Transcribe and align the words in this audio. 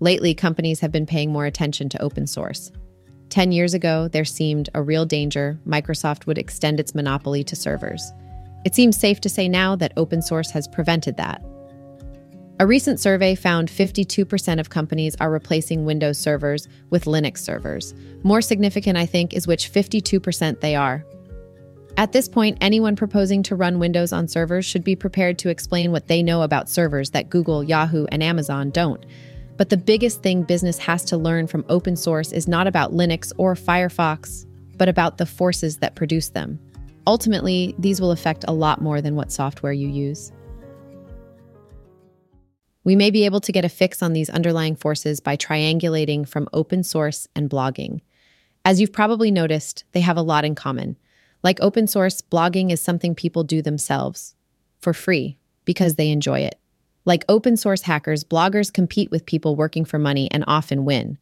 Lately, 0.00 0.34
companies 0.34 0.80
have 0.80 0.92
been 0.92 1.06
paying 1.06 1.32
more 1.32 1.46
attention 1.46 1.88
to 1.88 2.02
open 2.02 2.26
source. 2.26 2.70
10 3.30 3.52
years 3.52 3.74
ago, 3.74 4.08
there 4.08 4.24
seemed 4.24 4.70
a 4.74 4.82
real 4.82 5.04
danger 5.04 5.58
Microsoft 5.66 6.26
would 6.26 6.38
extend 6.38 6.80
its 6.80 6.94
monopoly 6.94 7.44
to 7.44 7.56
servers. 7.56 8.12
It 8.64 8.74
seems 8.74 8.96
safe 8.96 9.20
to 9.22 9.28
say 9.28 9.48
now 9.48 9.76
that 9.76 9.92
open 9.96 10.22
source 10.22 10.50
has 10.50 10.68
prevented 10.68 11.16
that. 11.16 11.42
A 12.60 12.66
recent 12.66 12.98
survey 12.98 13.36
found 13.36 13.68
52% 13.68 14.58
of 14.58 14.70
companies 14.70 15.14
are 15.20 15.30
replacing 15.30 15.84
Windows 15.84 16.18
servers 16.18 16.66
with 16.90 17.04
Linux 17.04 17.38
servers. 17.38 17.94
More 18.24 18.40
significant, 18.40 18.98
I 18.98 19.06
think, 19.06 19.32
is 19.32 19.46
which 19.46 19.72
52% 19.72 20.60
they 20.60 20.74
are. 20.74 21.04
At 21.96 22.12
this 22.12 22.28
point, 22.28 22.58
anyone 22.60 22.96
proposing 22.96 23.42
to 23.44 23.56
run 23.56 23.78
Windows 23.78 24.12
on 24.12 24.26
servers 24.26 24.64
should 24.64 24.84
be 24.84 24.96
prepared 24.96 25.38
to 25.40 25.48
explain 25.48 25.92
what 25.92 26.08
they 26.08 26.22
know 26.22 26.42
about 26.42 26.68
servers 26.68 27.10
that 27.10 27.30
Google, 27.30 27.62
Yahoo, 27.62 28.06
and 28.10 28.22
Amazon 28.22 28.70
don't. 28.70 29.04
But 29.58 29.70
the 29.70 29.76
biggest 29.76 30.22
thing 30.22 30.44
business 30.44 30.78
has 30.78 31.04
to 31.06 31.16
learn 31.16 31.48
from 31.48 31.66
open 31.68 31.96
source 31.96 32.30
is 32.30 32.46
not 32.46 32.68
about 32.68 32.94
Linux 32.94 33.32
or 33.38 33.54
Firefox, 33.54 34.46
but 34.76 34.88
about 34.88 35.18
the 35.18 35.26
forces 35.26 35.78
that 35.78 35.96
produce 35.96 36.28
them. 36.28 36.60
Ultimately, 37.08 37.74
these 37.76 38.00
will 38.00 38.12
affect 38.12 38.44
a 38.46 38.52
lot 38.52 38.80
more 38.80 39.02
than 39.02 39.16
what 39.16 39.32
software 39.32 39.72
you 39.72 39.88
use. 39.88 40.30
We 42.84 42.94
may 42.94 43.10
be 43.10 43.24
able 43.24 43.40
to 43.40 43.52
get 43.52 43.64
a 43.64 43.68
fix 43.68 44.00
on 44.00 44.12
these 44.12 44.30
underlying 44.30 44.76
forces 44.76 45.18
by 45.18 45.36
triangulating 45.36 46.26
from 46.26 46.48
open 46.52 46.84
source 46.84 47.26
and 47.34 47.50
blogging. 47.50 48.00
As 48.64 48.80
you've 48.80 48.92
probably 48.92 49.32
noticed, 49.32 49.84
they 49.90 50.00
have 50.00 50.16
a 50.16 50.22
lot 50.22 50.44
in 50.44 50.54
common. 50.54 50.96
Like 51.42 51.58
open 51.60 51.88
source, 51.88 52.22
blogging 52.22 52.70
is 52.70 52.80
something 52.80 53.14
people 53.14 53.42
do 53.42 53.60
themselves 53.60 54.36
for 54.78 54.94
free 54.94 55.36
because 55.64 55.96
they 55.96 56.10
enjoy 56.10 56.40
it. 56.40 56.60
Like 57.08 57.24
open 57.26 57.56
source 57.56 57.80
hackers, 57.80 58.22
bloggers 58.22 58.70
compete 58.70 59.10
with 59.10 59.24
people 59.24 59.56
working 59.56 59.86
for 59.86 59.98
money 59.98 60.30
and 60.30 60.44
often 60.46 60.84
win. 60.84 61.16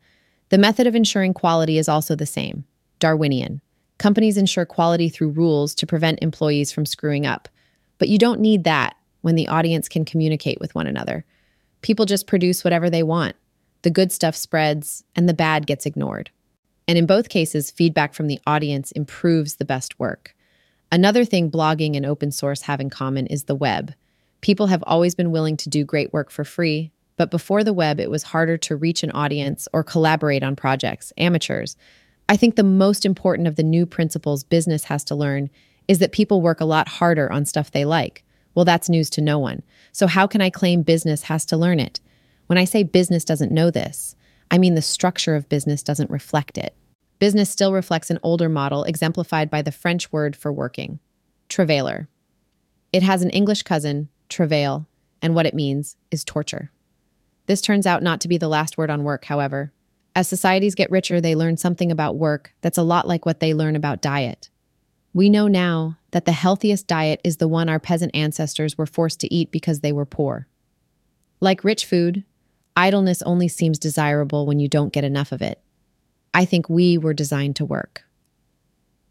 The 0.48 0.58
method 0.58 0.88
of 0.88 0.96
ensuring 0.96 1.32
quality 1.32 1.78
is 1.78 1.88
also 1.88 2.16
the 2.16 2.26
same 2.26 2.64
Darwinian. 2.98 3.60
Companies 3.96 4.36
ensure 4.36 4.66
quality 4.66 5.08
through 5.08 5.30
rules 5.30 5.76
to 5.76 5.86
prevent 5.86 6.18
employees 6.22 6.72
from 6.72 6.86
screwing 6.86 7.24
up. 7.24 7.48
But 7.98 8.08
you 8.08 8.18
don't 8.18 8.40
need 8.40 8.64
that 8.64 8.96
when 9.20 9.36
the 9.36 9.46
audience 9.46 9.88
can 9.88 10.04
communicate 10.04 10.58
with 10.58 10.74
one 10.74 10.88
another. 10.88 11.24
People 11.82 12.04
just 12.04 12.26
produce 12.26 12.64
whatever 12.64 12.90
they 12.90 13.04
want. 13.04 13.36
The 13.82 13.90
good 13.90 14.10
stuff 14.10 14.34
spreads, 14.34 15.04
and 15.14 15.28
the 15.28 15.34
bad 15.34 15.68
gets 15.68 15.86
ignored. 15.86 16.30
And 16.88 16.98
in 16.98 17.06
both 17.06 17.28
cases, 17.28 17.70
feedback 17.70 18.12
from 18.12 18.26
the 18.26 18.40
audience 18.44 18.90
improves 18.90 19.54
the 19.54 19.64
best 19.64 20.00
work. 20.00 20.34
Another 20.90 21.24
thing 21.24 21.48
blogging 21.48 21.96
and 21.96 22.04
open 22.04 22.32
source 22.32 22.62
have 22.62 22.80
in 22.80 22.90
common 22.90 23.28
is 23.28 23.44
the 23.44 23.54
web. 23.54 23.94
People 24.40 24.68
have 24.68 24.84
always 24.86 25.14
been 25.14 25.30
willing 25.30 25.56
to 25.58 25.68
do 25.68 25.84
great 25.84 26.12
work 26.12 26.30
for 26.30 26.44
free, 26.44 26.92
but 27.16 27.30
before 27.30 27.64
the 27.64 27.72
web, 27.72 27.98
it 27.98 28.10
was 28.10 28.24
harder 28.24 28.56
to 28.58 28.76
reach 28.76 29.02
an 29.02 29.10
audience 29.12 29.66
or 29.72 29.82
collaborate 29.82 30.42
on 30.42 30.56
projects, 30.56 31.12
amateurs. 31.16 31.76
I 32.28 32.36
think 32.36 32.56
the 32.56 32.62
most 32.62 33.04
important 33.04 33.48
of 33.48 33.56
the 33.56 33.62
new 33.62 33.86
principles 33.86 34.44
business 34.44 34.84
has 34.84 35.04
to 35.04 35.14
learn 35.14 35.48
is 35.88 35.98
that 36.00 36.12
people 36.12 36.42
work 36.42 36.60
a 36.60 36.66
lot 36.66 36.88
harder 36.88 37.30
on 37.30 37.44
stuff 37.44 37.70
they 37.70 37.84
like. 37.84 38.24
Well, 38.54 38.64
that's 38.64 38.88
news 38.88 39.10
to 39.10 39.20
no 39.20 39.38
one. 39.38 39.62
So, 39.92 40.06
how 40.06 40.26
can 40.26 40.40
I 40.40 40.50
claim 40.50 40.82
business 40.82 41.22
has 41.24 41.44
to 41.46 41.56
learn 41.56 41.78
it? 41.78 42.00
When 42.46 42.58
I 42.58 42.64
say 42.64 42.82
business 42.82 43.24
doesn't 43.24 43.52
know 43.52 43.70
this, 43.70 44.16
I 44.50 44.58
mean 44.58 44.74
the 44.74 44.82
structure 44.82 45.36
of 45.36 45.48
business 45.48 45.82
doesn't 45.82 46.10
reflect 46.10 46.58
it. 46.58 46.74
Business 47.18 47.50
still 47.50 47.72
reflects 47.72 48.10
an 48.10 48.18
older 48.22 48.48
model 48.48 48.84
exemplified 48.84 49.50
by 49.50 49.62
the 49.62 49.72
French 49.72 50.12
word 50.12 50.36
for 50.36 50.52
working, 50.52 51.00
travailler. 51.48 52.08
It 52.92 53.02
has 53.02 53.22
an 53.22 53.30
English 53.30 53.62
cousin, 53.62 54.08
travail, 54.28 54.86
and 55.22 55.34
what 55.34 55.46
it 55.46 55.54
means 55.54 55.96
is 56.10 56.24
torture. 56.24 56.70
This 57.46 57.60
turns 57.60 57.86
out 57.86 58.02
not 58.02 58.20
to 58.22 58.28
be 58.28 58.38
the 58.38 58.48
last 58.48 58.76
word 58.76 58.90
on 58.90 59.04
work, 59.04 59.24
however. 59.26 59.72
As 60.14 60.26
societies 60.28 60.74
get 60.74 60.90
richer, 60.90 61.20
they 61.20 61.36
learn 61.36 61.56
something 61.56 61.92
about 61.92 62.16
work 62.16 62.52
that's 62.60 62.78
a 62.78 62.82
lot 62.82 63.06
like 63.06 63.26
what 63.26 63.40
they 63.40 63.54
learn 63.54 63.76
about 63.76 64.02
diet. 64.02 64.50
We 65.12 65.30
know 65.30 65.46
now 65.46 65.98
that 66.10 66.24
the 66.24 66.32
healthiest 66.32 66.86
diet 66.86 67.20
is 67.24 67.36
the 67.36 67.48
one 67.48 67.68
our 67.68 67.78
peasant 67.78 68.14
ancestors 68.14 68.76
were 68.76 68.86
forced 68.86 69.20
to 69.20 69.34
eat 69.34 69.50
because 69.50 69.80
they 69.80 69.92
were 69.92 70.04
poor. 70.06 70.46
Like 71.40 71.64
rich 71.64 71.84
food, 71.84 72.24
idleness 72.76 73.22
only 73.22 73.48
seems 73.48 73.78
desirable 73.78 74.46
when 74.46 74.58
you 74.58 74.68
don't 74.68 74.92
get 74.92 75.04
enough 75.04 75.32
of 75.32 75.42
it. 75.42 75.60
I 76.34 76.44
think 76.44 76.68
we 76.68 76.98
were 76.98 77.14
designed 77.14 77.56
to 77.56 77.64
work, 77.64 78.04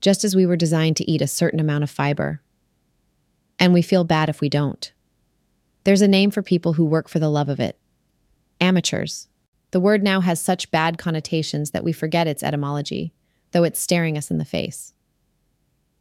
just 0.02 0.24
as 0.24 0.36
we 0.36 0.46
were 0.46 0.56
designed 0.56 0.98
to 0.98 1.10
eat 1.10 1.22
a 1.22 1.28
certain 1.28 1.60
amount 1.60 1.84
of 1.84 1.90
fiber. 1.90 2.42
And 3.58 3.74
we 3.74 3.82
feel 3.82 4.04
bad 4.04 4.30
if 4.30 4.42
we 4.42 4.50
don't. 4.50 4.92
There's 5.86 6.02
a 6.02 6.08
name 6.08 6.32
for 6.32 6.42
people 6.42 6.74
who 6.74 6.84
work 6.84 7.08
for 7.08 7.20
the 7.20 7.30
love 7.30 7.48
of 7.48 7.60
it 7.60 7.80
amateurs. 8.60 9.28
The 9.72 9.80
word 9.80 10.02
now 10.02 10.22
has 10.22 10.40
such 10.40 10.72
bad 10.72 10.98
connotations 10.98 11.72
that 11.72 11.84
we 11.84 11.92
forget 11.92 12.26
its 12.26 12.42
etymology, 12.42 13.14
though 13.52 13.64
it's 13.64 13.80
staring 13.80 14.18
us 14.18 14.32
in 14.32 14.38
the 14.38 14.46
face. 14.46 14.94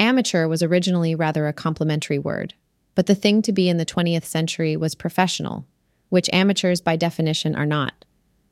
Amateur 0.00 0.48
was 0.48 0.62
originally 0.62 1.14
rather 1.14 1.46
a 1.46 1.52
complimentary 1.52 2.18
word, 2.18 2.54
but 2.94 3.06
the 3.06 3.14
thing 3.14 3.42
to 3.42 3.52
be 3.52 3.68
in 3.68 3.76
the 3.76 3.84
20th 3.84 4.24
century 4.24 4.76
was 4.76 4.94
professional, 4.94 5.66
which 6.08 6.30
amateurs 6.32 6.80
by 6.80 6.96
definition 6.96 7.54
are 7.54 7.66
not. 7.66 8.04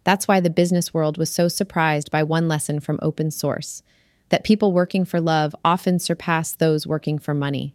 That's 0.04 0.28
why 0.28 0.41
the 0.41 0.50
business 0.50 0.92
world 0.92 1.16
was 1.16 1.31
so 1.31 1.48
surprised 1.48 2.10
by 2.10 2.25
one 2.25 2.48
lesson 2.48 2.81
from 2.81 2.98
open 3.00 3.31
source 3.31 3.82
that 4.28 4.44
people 4.44 4.72
working 4.72 5.04
for 5.04 5.21
love 5.21 5.54
often 5.65 5.98
surpass 5.98 6.53
those 6.53 6.87
working 6.87 7.19
for 7.19 7.32
money. 7.32 7.75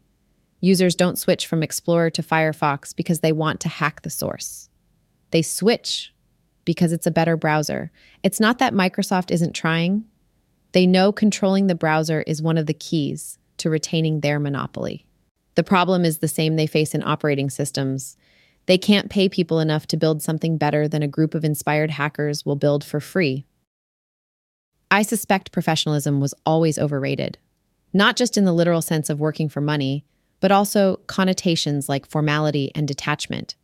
Users 0.60 0.96
don't 0.96 1.20
switch 1.20 1.46
from 1.46 1.62
Explorer 1.62 2.10
to 2.12 2.24
Firefox 2.24 2.96
because 2.96 3.20
they 3.20 3.32
want 3.32 3.60
to 3.62 3.70
hack 3.70 4.02
the 4.02 4.10
source. 4.10 4.70
They 5.32 5.42
switch 5.42 6.14
because 6.66 6.92
it's 6.92 7.08
a 7.08 7.12
better 7.12 7.38
browser. 7.38 7.92
It's 8.24 8.40
not 8.40 8.60
that 8.60 8.74
Microsoft 8.74 9.32
isn't 9.32 9.54
trying. 9.54 10.06
They 10.72 10.88
know 10.88 11.12
controlling 11.12 11.68
the 11.68 11.76
browser 11.76 12.24
is 12.24 12.42
one 12.42 12.58
of 12.58 12.66
the 12.66 12.74
keys 12.74 13.38
to 13.58 13.70
retaining 13.70 14.20
their 14.20 14.40
monopoly. 14.40 15.06
The 15.56 15.64
problem 15.64 16.06
is 16.06 16.18
the 16.18 16.28
same 16.28 16.56
they 16.56 16.68
face 16.68 16.94
in 16.94 17.04
operating 17.04 17.50
systems. 17.50 18.18
They 18.66 18.78
can't 18.78 19.10
pay 19.10 19.30
people 19.30 19.60
enough 19.60 19.88
to 19.88 19.98
build 19.98 20.22
something 20.22 20.58
better 20.58 20.88
than 20.88 21.02
a 21.02 21.08
group 21.08 21.34
of 21.34 21.46
inspired 21.46 21.92
hackers 21.92 22.46
will 22.46 22.56
build 22.56 22.84
for 22.84 23.00
free. 23.00 23.46
I 24.92 25.02
suspect 25.02 25.52
professionalism 25.52 26.20
was 26.20 26.34
always 26.46 26.78
overrated, 26.78 27.38
not 27.94 28.16
just 28.16 28.38
in 28.38 28.46
the 28.46 28.54
literal 28.54 28.82
sense 28.82 29.10
of 29.10 29.20
working 29.20 29.50
for 29.50 29.62
money, 29.62 30.06
but 30.40 30.52
also 30.52 30.98
connotations 31.08 31.90
like 31.90 32.06
formality 32.06 32.72
and 32.76 32.88
detachment. 32.88 33.56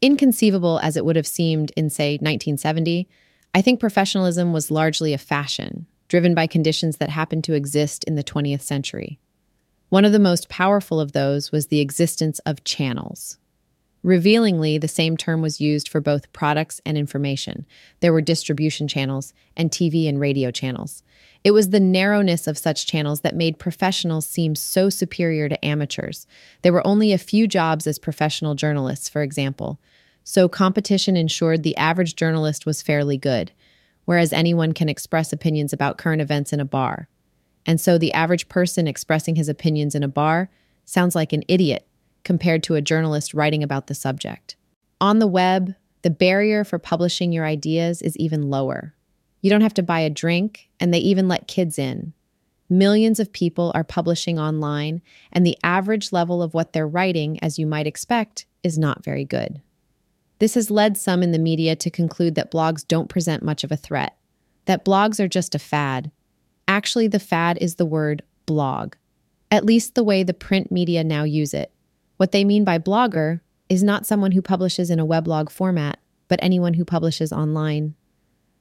Inconceivable 0.00 0.78
as 0.82 0.96
it 0.96 1.04
would 1.04 1.16
have 1.16 1.26
seemed 1.26 1.72
in, 1.76 1.90
say, 1.90 2.12
1970, 2.14 3.08
I 3.54 3.62
think 3.62 3.80
professionalism 3.80 4.52
was 4.52 4.70
largely 4.70 5.12
a 5.12 5.18
fashion, 5.18 5.86
driven 6.08 6.34
by 6.34 6.46
conditions 6.46 6.96
that 6.98 7.10
happened 7.10 7.44
to 7.44 7.54
exist 7.54 8.04
in 8.04 8.14
the 8.14 8.24
20th 8.24 8.62
century. 8.62 9.18
One 9.90 10.04
of 10.04 10.12
the 10.12 10.18
most 10.18 10.48
powerful 10.48 11.00
of 11.00 11.12
those 11.12 11.50
was 11.50 11.66
the 11.66 11.80
existence 11.80 12.38
of 12.40 12.64
channels. 12.64 13.38
Revealingly, 14.02 14.78
the 14.78 14.88
same 14.88 15.16
term 15.16 15.42
was 15.42 15.60
used 15.60 15.88
for 15.88 16.00
both 16.00 16.32
products 16.32 16.80
and 16.86 16.96
information. 16.96 17.66
There 18.00 18.12
were 18.12 18.22
distribution 18.22 18.88
channels 18.88 19.34
and 19.56 19.70
TV 19.70 20.08
and 20.08 20.18
radio 20.18 20.50
channels. 20.50 21.02
It 21.42 21.52
was 21.52 21.70
the 21.70 21.80
narrowness 21.80 22.46
of 22.46 22.58
such 22.58 22.86
channels 22.86 23.22
that 23.22 23.34
made 23.34 23.58
professionals 23.58 24.26
seem 24.26 24.54
so 24.54 24.90
superior 24.90 25.48
to 25.48 25.64
amateurs. 25.64 26.26
There 26.62 26.72
were 26.72 26.86
only 26.86 27.12
a 27.12 27.18
few 27.18 27.46
jobs 27.48 27.86
as 27.86 27.98
professional 27.98 28.54
journalists, 28.54 29.08
for 29.08 29.22
example, 29.22 29.80
so 30.22 30.48
competition 30.48 31.16
ensured 31.16 31.62
the 31.62 31.76
average 31.76 32.14
journalist 32.14 32.66
was 32.66 32.82
fairly 32.82 33.16
good 33.16 33.52
whereas 34.10 34.32
anyone 34.32 34.72
can 34.72 34.88
express 34.88 35.32
opinions 35.32 35.72
about 35.72 35.96
current 35.96 36.20
events 36.20 36.52
in 36.52 36.58
a 36.58 36.64
bar. 36.64 37.08
And 37.64 37.80
so 37.80 37.96
the 37.96 38.12
average 38.12 38.48
person 38.48 38.88
expressing 38.88 39.36
his 39.36 39.48
opinions 39.48 39.94
in 39.94 40.02
a 40.02 40.08
bar 40.08 40.50
sounds 40.84 41.14
like 41.14 41.32
an 41.32 41.44
idiot 41.46 41.86
compared 42.24 42.64
to 42.64 42.74
a 42.74 42.82
journalist 42.82 43.34
writing 43.34 43.62
about 43.62 43.86
the 43.86 43.94
subject. 43.94 44.56
On 45.00 45.20
the 45.20 45.28
web, 45.28 45.76
the 46.02 46.10
barrier 46.10 46.64
for 46.64 46.76
publishing 46.76 47.32
your 47.32 47.44
ideas 47.44 48.02
is 48.02 48.16
even 48.16 48.50
lower. 48.50 48.96
You 49.40 49.50
don't 49.50 49.60
have 49.62 49.74
to 49.74 49.82
buy 49.82 50.00
a 50.00 50.10
drink, 50.10 50.68
and 50.78 50.92
they 50.92 50.98
even 50.98 51.28
let 51.28 51.48
kids 51.48 51.78
in. 51.78 52.12
Millions 52.68 53.18
of 53.18 53.32
people 53.32 53.72
are 53.74 53.82
publishing 53.82 54.38
online, 54.38 55.02
and 55.32 55.44
the 55.44 55.58
average 55.64 56.12
level 56.12 56.42
of 56.42 56.54
what 56.54 56.72
they're 56.72 56.86
writing, 56.86 57.42
as 57.42 57.58
you 57.58 57.66
might 57.66 57.86
expect, 57.86 58.46
is 58.62 58.78
not 58.78 59.04
very 59.04 59.24
good. 59.24 59.60
This 60.38 60.54
has 60.54 60.70
led 60.70 60.96
some 60.96 61.22
in 61.22 61.32
the 61.32 61.38
media 61.38 61.74
to 61.76 61.90
conclude 61.90 62.34
that 62.34 62.52
blogs 62.52 62.86
don't 62.86 63.08
present 63.08 63.42
much 63.42 63.64
of 63.64 63.72
a 63.72 63.76
threat, 63.76 64.16
that 64.66 64.84
blogs 64.84 65.18
are 65.18 65.28
just 65.28 65.54
a 65.54 65.58
fad. 65.58 66.10
Actually, 66.68 67.08
the 67.08 67.18
fad 67.18 67.58
is 67.60 67.74
the 67.74 67.86
word 67.86 68.22
blog, 68.46 68.94
at 69.50 69.64
least 69.64 69.94
the 69.94 70.04
way 70.04 70.22
the 70.22 70.32
print 70.32 70.70
media 70.70 71.02
now 71.02 71.24
use 71.24 71.52
it. 71.52 71.72
What 72.18 72.32
they 72.32 72.44
mean 72.44 72.64
by 72.64 72.78
blogger 72.78 73.40
is 73.68 73.82
not 73.82 74.06
someone 74.06 74.32
who 74.32 74.42
publishes 74.42 74.90
in 74.90 75.00
a 75.00 75.06
weblog 75.06 75.50
format, 75.50 75.98
but 76.28 76.38
anyone 76.42 76.74
who 76.74 76.84
publishes 76.84 77.32
online. 77.32 77.94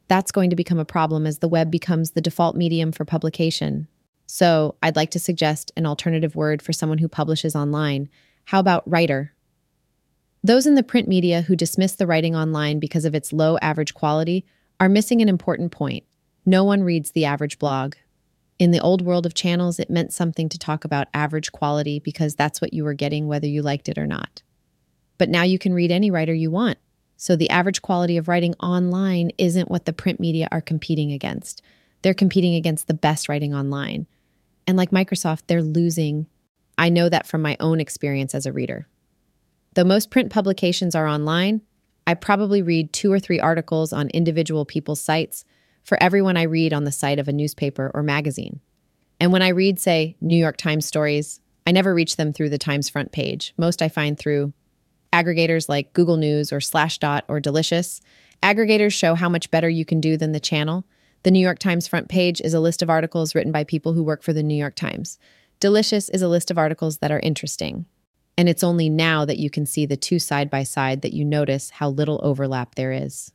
That's 0.09 0.31
going 0.31 0.49
to 0.49 0.55
become 0.55 0.79
a 0.79 0.85
problem 0.85 1.25
as 1.25 1.37
the 1.37 1.47
web 1.47 1.71
becomes 1.71 2.11
the 2.11 2.21
default 2.21 2.55
medium 2.55 2.91
for 2.91 3.05
publication. 3.05 3.87
So, 4.25 4.75
I'd 4.83 4.95
like 4.95 5.11
to 5.11 5.19
suggest 5.19 5.71
an 5.77 5.85
alternative 5.85 6.35
word 6.35 6.61
for 6.61 6.73
someone 6.73 6.97
who 6.97 7.07
publishes 7.07 7.55
online. 7.55 8.09
How 8.45 8.59
about 8.59 8.89
writer? 8.89 9.33
Those 10.43 10.65
in 10.65 10.75
the 10.75 10.83
print 10.83 11.07
media 11.07 11.43
who 11.43 11.55
dismiss 11.55 11.93
the 11.93 12.07
writing 12.07 12.35
online 12.35 12.79
because 12.79 13.05
of 13.05 13.13
its 13.13 13.31
low 13.31 13.57
average 13.61 13.93
quality 13.93 14.45
are 14.79 14.89
missing 14.89 15.21
an 15.21 15.29
important 15.29 15.71
point. 15.71 16.03
No 16.45 16.63
one 16.63 16.83
reads 16.83 17.11
the 17.11 17.25
average 17.25 17.59
blog. 17.59 17.95
In 18.57 18.71
the 18.71 18.79
old 18.79 19.01
world 19.01 19.25
of 19.25 19.33
channels, 19.33 19.79
it 19.79 19.89
meant 19.89 20.11
something 20.11 20.49
to 20.49 20.57
talk 20.57 20.85
about 20.85 21.07
average 21.13 21.51
quality 21.51 21.99
because 21.99 22.35
that's 22.35 22.61
what 22.61 22.73
you 22.73 22.83
were 22.83 22.93
getting 22.93 23.27
whether 23.27 23.47
you 23.47 23.61
liked 23.61 23.89
it 23.89 23.97
or 23.97 24.07
not. 24.07 24.41
But 25.17 25.29
now 25.29 25.43
you 25.43 25.59
can 25.59 25.73
read 25.73 25.91
any 25.91 26.09
writer 26.09 26.33
you 26.33 26.49
want. 26.49 26.79
So 27.21 27.35
the 27.35 27.49
average 27.49 27.81
quality 27.81 28.15
of 28.15 28.29
writing 28.29 28.53
online 28.61 29.31
isn't 29.37 29.69
what 29.69 29.83
the 29.83 29.91
print 29.91 30.21
media 30.21 30.47
are 30.53 30.61
competing 30.61 31.11
against. 31.11 31.61
They're 32.01 32.13
competing 32.13 32.55
against 32.55 32.87
the 32.87 32.93
best 32.93 33.27
writing 33.27 33.53
online. 33.53 34.07
And 34.65 34.77
like 34.77 34.91
Microsoft, 34.91 35.41
they're 35.47 35.61
losing. 35.61 36.27
I 36.77 36.87
know 36.87 37.09
that 37.09 37.27
from 37.27 37.41
my 37.41 37.57
own 37.59 37.81
experience 37.81 38.33
as 38.33 38.45
a 38.45 38.53
reader. 38.53 38.87
Though 39.73 39.83
most 39.83 40.11
print 40.11 40.31
publications 40.31 40.95
are 40.95 41.09
online, 41.09 41.61
I 42.07 42.13
probably 42.13 42.61
read 42.61 42.93
two 42.93 43.11
or 43.11 43.19
three 43.19 43.39
articles 43.39 43.91
on 43.91 44.07
individual 44.11 44.63
people's 44.63 45.01
sites 45.01 45.43
for 45.83 46.01
everyone 46.01 46.37
I 46.37 46.43
read 46.43 46.71
on 46.71 46.85
the 46.85 46.91
site 46.91 47.19
of 47.19 47.27
a 47.27 47.33
newspaper 47.33 47.91
or 47.93 48.01
magazine. 48.01 48.61
And 49.19 49.33
when 49.33 49.41
I 49.41 49.49
read, 49.49 49.77
say, 49.77 50.15
New 50.21 50.37
York 50.37 50.55
Times 50.55 50.85
stories, 50.85 51.41
I 51.67 51.73
never 51.73 51.93
reach 51.93 52.15
them 52.15 52.31
through 52.31 52.49
the 52.49 52.57
Times 52.57 52.87
front 52.87 53.11
page. 53.11 53.53
Most 53.57 53.81
I 53.81 53.89
find 53.89 54.17
through 54.17 54.53
Aggregators 55.13 55.67
like 55.67 55.93
Google 55.93 56.17
News 56.17 56.51
or 56.51 56.59
Slashdot 56.59 57.21
or 57.27 57.39
Delicious. 57.39 58.01
Aggregators 58.43 58.93
show 58.93 59.15
how 59.15 59.29
much 59.29 59.51
better 59.51 59.69
you 59.69 59.85
can 59.85 59.99
do 59.99 60.17
than 60.17 60.31
the 60.31 60.39
channel. 60.39 60.85
The 61.23 61.31
New 61.31 61.39
York 61.39 61.59
Times 61.59 61.87
front 61.87 62.07
page 62.07 62.39
is 62.41 62.53
a 62.53 62.59
list 62.59 62.81
of 62.81 62.89
articles 62.89 63.35
written 63.35 63.51
by 63.51 63.63
people 63.63 63.93
who 63.93 64.03
work 64.03 64.23
for 64.23 64.33
the 64.33 64.43
New 64.43 64.55
York 64.55 64.75
Times. 64.75 65.17
Delicious 65.59 66.07
is 66.09 66.21
a 66.21 66.29
list 66.29 66.49
of 66.49 66.57
articles 66.57 66.99
that 66.99 67.11
are 67.11 67.19
interesting. 67.19 67.85
And 68.37 68.47
it's 68.47 68.63
only 68.63 68.89
now 68.89 69.25
that 69.25 69.39
you 69.39 69.49
can 69.49 69.65
see 69.65 69.85
the 69.85 69.97
two 69.97 70.19
side 70.19 70.49
by 70.49 70.63
side 70.63 71.01
that 71.01 71.13
you 71.13 71.25
notice 71.25 71.71
how 71.71 71.89
little 71.89 72.21
overlap 72.23 72.75
there 72.75 72.93
is. 72.93 73.33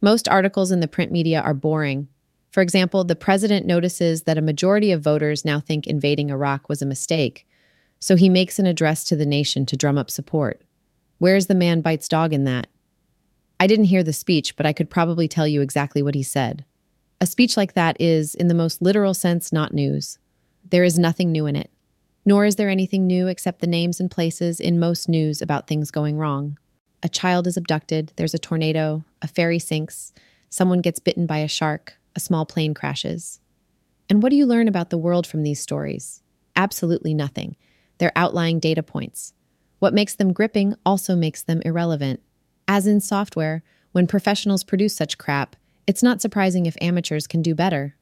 Most 0.00 0.28
articles 0.28 0.70
in 0.70 0.78
the 0.78 0.86
print 0.86 1.10
media 1.10 1.40
are 1.40 1.54
boring. 1.54 2.06
For 2.50 2.60
example, 2.60 3.02
the 3.02 3.16
president 3.16 3.66
notices 3.66 4.22
that 4.22 4.38
a 4.38 4.42
majority 4.42 4.92
of 4.92 5.02
voters 5.02 5.44
now 5.44 5.58
think 5.58 5.86
invading 5.86 6.30
Iraq 6.30 6.68
was 6.68 6.80
a 6.80 6.86
mistake, 6.86 7.46
so 7.98 8.14
he 8.14 8.28
makes 8.28 8.60
an 8.60 8.66
address 8.66 9.02
to 9.04 9.16
the 9.16 9.26
nation 9.26 9.66
to 9.66 9.76
drum 9.76 9.98
up 9.98 10.10
support. 10.10 10.62
Where's 11.18 11.46
the 11.46 11.54
man 11.54 11.80
bites 11.80 12.08
dog 12.08 12.32
in 12.32 12.44
that? 12.44 12.68
I 13.60 13.66
didn't 13.66 13.86
hear 13.86 14.04
the 14.04 14.12
speech, 14.12 14.56
but 14.56 14.66
I 14.66 14.72
could 14.72 14.88
probably 14.88 15.26
tell 15.26 15.48
you 15.48 15.60
exactly 15.60 16.00
what 16.00 16.14
he 16.14 16.22
said. 16.22 16.64
A 17.20 17.26
speech 17.26 17.56
like 17.56 17.74
that 17.74 18.00
is, 18.00 18.36
in 18.36 18.46
the 18.46 18.54
most 18.54 18.80
literal 18.80 19.14
sense, 19.14 19.52
not 19.52 19.74
news. 19.74 20.18
There 20.70 20.84
is 20.84 20.98
nothing 20.98 21.32
new 21.32 21.46
in 21.46 21.56
it. 21.56 21.70
Nor 22.24 22.44
is 22.44 22.56
there 22.56 22.68
anything 22.68 23.06
new 23.06 23.26
except 23.26 23.60
the 23.60 23.66
names 23.66 23.98
and 23.98 24.10
places 24.10 24.60
in 24.60 24.78
most 24.78 25.08
news 25.08 25.42
about 25.42 25.66
things 25.66 25.90
going 25.90 26.16
wrong. 26.16 26.56
A 27.02 27.08
child 27.08 27.46
is 27.46 27.56
abducted, 27.56 28.12
there's 28.16 28.34
a 28.34 28.38
tornado, 28.38 29.04
a 29.22 29.26
ferry 29.26 29.58
sinks, 29.58 30.12
someone 30.50 30.80
gets 30.80 31.00
bitten 31.00 31.26
by 31.26 31.38
a 31.38 31.48
shark, 31.48 31.94
a 32.14 32.20
small 32.20 32.46
plane 32.46 32.74
crashes. 32.74 33.40
And 34.08 34.22
what 34.22 34.30
do 34.30 34.36
you 34.36 34.46
learn 34.46 34.68
about 34.68 34.90
the 34.90 34.98
world 34.98 35.26
from 35.26 35.42
these 35.42 35.60
stories? 35.60 36.22
Absolutely 36.54 37.14
nothing. 37.14 37.56
They're 37.98 38.12
outlying 38.14 38.60
data 38.60 38.82
points. 38.82 39.32
What 39.78 39.94
makes 39.94 40.14
them 40.14 40.32
gripping 40.32 40.74
also 40.84 41.14
makes 41.14 41.42
them 41.42 41.62
irrelevant. 41.64 42.20
As 42.66 42.86
in 42.86 43.00
software, 43.00 43.62
when 43.92 44.06
professionals 44.06 44.64
produce 44.64 44.94
such 44.94 45.18
crap, 45.18 45.56
it's 45.86 46.02
not 46.02 46.20
surprising 46.20 46.66
if 46.66 46.76
amateurs 46.80 47.26
can 47.26 47.42
do 47.42 47.54
better. 47.54 47.96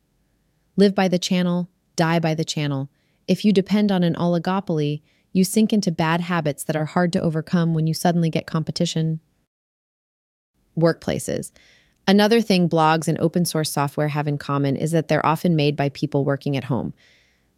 Live 0.77 0.95
by 0.95 1.09
the 1.09 1.19
channel, 1.19 1.69
die 1.95 2.19
by 2.19 2.35
the 2.35 2.45
channel. 2.45 2.91
If 3.29 3.45
you 3.45 3.53
depend 3.53 3.93
on 3.93 4.03
an 4.03 4.15
oligopoly, 4.15 5.03
you 5.33 5.45
sink 5.45 5.73
into 5.73 5.91
bad 5.91 6.23
habits 6.23 6.65
that 6.65 6.77
are 6.77 6.87
hard 6.87 7.13
to 7.13 7.21
overcome 7.21 7.75
when 7.75 7.87
you 7.87 7.95
suddenly 7.95 8.31
get 8.31 8.47
competition. 8.47 9.21
Workplaces. 10.79 11.53
Another 12.09 12.41
thing 12.41 12.69
blogs 12.69 13.09
and 13.09 13.19
open 13.21 13.45
source 13.45 13.71
software 13.71 14.09
have 14.09 14.29
in 14.29 14.39
common 14.39 14.77
is 14.77 14.93
that 14.93 15.09
they're 15.09 15.27
often 15.27 15.57
made 15.57 15.77
by 15.77 15.89
people 15.91 16.25
working 16.25 16.57
at 16.57 16.65
home. 16.65 16.95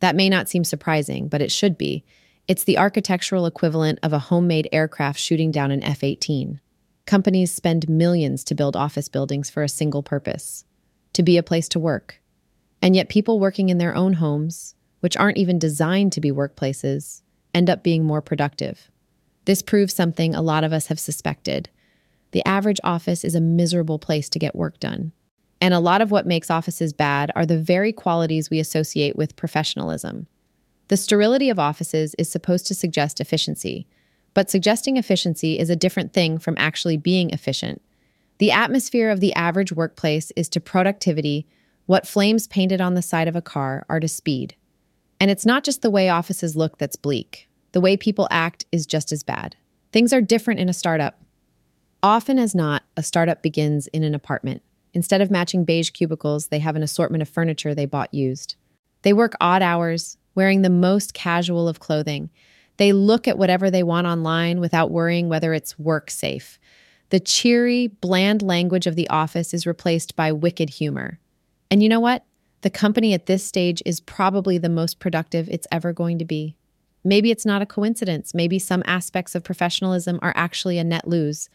That 0.00 0.16
may 0.16 0.28
not 0.28 0.48
seem 0.48 0.64
surprising, 0.64 1.28
but 1.28 1.42
it 1.42 1.52
should 1.52 1.76
be. 1.76 2.04
It's 2.48 2.64
the 2.64 2.78
architectural 2.78 3.44
equivalent 3.44 3.98
of 4.02 4.14
a 4.14 4.18
homemade 4.18 4.70
aircraft 4.72 5.20
shooting 5.20 5.50
down 5.50 5.70
an 5.70 5.82
F 5.82 6.02
18. 6.02 6.62
Companies 7.04 7.52
spend 7.52 7.90
millions 7.90 8.42
to 8.44 8.54
build 8.54 8.74
office 8.74 9.10
buildings 9.10 9.50
for 9.50 9.62
a 9.62 9.68
single 9.68 10.02
purpose 10.02 10.64
to 11.12 11.22
be 11.22 11.36
a 11.36 11.42
place 11.42 11.68
to 11.68 11.78
work. 11.78 12.22
And 12.80 12.96
yet, 12.96 13.10
people 13.10 13.38
working 13.38 13.68
in 13.68 13.76
their 13.76 13.94
own 13.94 14.14
homes, 14.14 14.74
which 15.00 15.14
aren't 15.14 15.36
even 15.36 15.58
designed 15.58 16.12
to 16.12 16.22
be 16.22 16.32
workplaces, 16.32 17.20
end 17.52 17.68
up 17.68 17.82
being 17.82 18.04
more 18.04 18.22
productive. 18.22 18.90
This 19.44 19.60
proves 19.60 19.92
something 19.92 20.34
a 20.34 20.40
lot 20.40 20.64
of 20.64 20.72
us 20.72 20.86
have 20.86 20.98
suspected. 20.98 21.68
The 22.30 22.46
average 22.46 22.80
office 22.82 23.24
is 23.24 23.34
a 23.34 23.42
miserable 23.42 23.98
place 23.98 24.30
to 24.30 24.38
get 24.38 24.56
work 24.56 24.80
done. 24.80 25.12
And 25.60 25.74
a 25.74 25.80
lot 25.80 26.00
of 26.00 26.10
what 26.10 26.26
makes 26.26 26.50
offices 26.50 26.94
bad 26.94 27.30
are 27.36 27.44
the 27.44 27.58
very 27.58 27.92
qualities 27.92 28.48
we 28.48 28.58
associate 28.58 29.16
with 29.16 29.36
professionalism 29.36 30.28
the 30.88 30.96
sterility 30.96 31.50
of 31.50 31.58
offices 31.58 32.14
is 32.18 32.28
supposed 32.28 32.66
to 32.66 32.74
suggest 32.74 33.20
efficiency, 33.20 33.86
but 34.34 34.50
suggesting 34.50 34.96
efficiency 34.96 35.58
is 35.58 35.70
a 35.70 35.76
different 35.76 36.12
thing 36.12 36.38
from 36.38 36.56
actually 36.58 36.96
being 36.96 37.30
efficient. 37.30 37.82
The 38.38 38.52
atmosphere 38.52 39.10
of 39.10 39.20
the 39.20 39.34
average 39.34 39.72
workplace 39.72 40.30
is 40.36 40.48
to 40.50 40.60
productivity 40.60 41.46
what 41.86 42.06
flames 42.06 42.46
painted 42.46 42.80
on 42.80 42.94
the 42.94 43.02
side 43.02 43.28
of 43.28 43.36
a 43.36 43.42
car 43.42 43.84
are 43.88 43.98
to 43.98 44.08
speed. 44.08 44.54
And 45.18 45.30
it's 45.30 45.46
not 45.46 45.64
just 45.64 45.82
the 45.82 45.90
way 45.90 46.08
offices 46.08 46.54
look 46.54 46.78
that's 46.78 46.96
bleak, 46.96 47.48
the 47.72 47.80
way 47.80 47.96
people 47.96 48.28
act 48.30 48.66
is 48.70 48.86
just 48.86 49.10
as 49.10 49.22
bad. 49.22 49.56
Things 49.92 50.12
are 50.12 50.20
different 50.20 50.60
in 50.60 50.68
a 50.68 50.74
startup. 50.74 51.20
Often 52.02 52.38
as 52.38 52.54
not, 52.54 52.84
a 52.96 53.02
startup 53.02 53.42
begins 53.42 53.86
in 53.88 54.04
an 54.04 54.14
apartment. 54.14 54.62
Instead 54.92 55.20
of 55.20 55.30
matching 55.30 55.64
beige 55.64 55.90
cubicles, 55.90 56.48
they 56.48 56.58
have 56.58 56.76
an 56.76 56.82
assortment 56.82 57.22
of 57.22 57.28
furniture 57.28 57.74
they 57.74 57.86
bought 57.86 58.12
used. 58.12 58.56
They 59.02 59.12
work 59.12 59.32
odd 59.40 59.62
hours, 59.62 60.17
wearing 60.38 60.62
the 60.62 60.70
most 60.70 61.14
casual 61.14 61.66
of 61.66 61.80
clothing. 61.80 62.30
They 62.76 62.92
look 62.92 63.26
at 63.26 63.38
whatever 63.38 63.72
they 63.72 63.82
want 63.82 64.06
online 64.06 64.60
without 64.60 64.92
worrying 64.92 65.28
whether 65.28 65.52
it's 65.52 65.76
work 65.80 66.12
safe. 66.12 66.60
The 67.10 67.18
cheery, 67.18 67.88
bland 67.88 68.40
language 68.40 68.86
of 68.86 68.94
the 68.94 69.08
office 69.08 69.52
is 69.52 69.66
replaced 69.66 70.14
by 70.14 70.30
wicked 70.30 70.70
humor. 70.70 71.18
And 71.72 71.82
you 71.82 71.88
know 71.88 71.98
what? 71.98 72.22
The 72.60 72.70
company 72.70 73.14
at 73.14 73.26
this 73.26 73.42
stage 73.42 73.82
is 73.84 73.98
probably 73.98 74.58
the 74.58 74.68
most 74.68 75.00
productive 75.00 75.48
it's 75.48 75.66
ever 75.72 75.92
going 75.92 76.20
to 76.20 76.24
be. 76.24 76.54
Maybe 77.02 77.32
it's 77.32 77.44
not 77.44 77.60
a 77.60 77.66
coincidence. 77.66 78.32
Maybe 78.32 78.60
some 78.60 78.84
aspects 78.86 79.34
of 79.34 79.42
professionalism 79.42 80.20
are 80.22 80.32
actually 80.36 80.78
a 80.78 80.84
net 80.84 81.08
lose. 81.08 81.48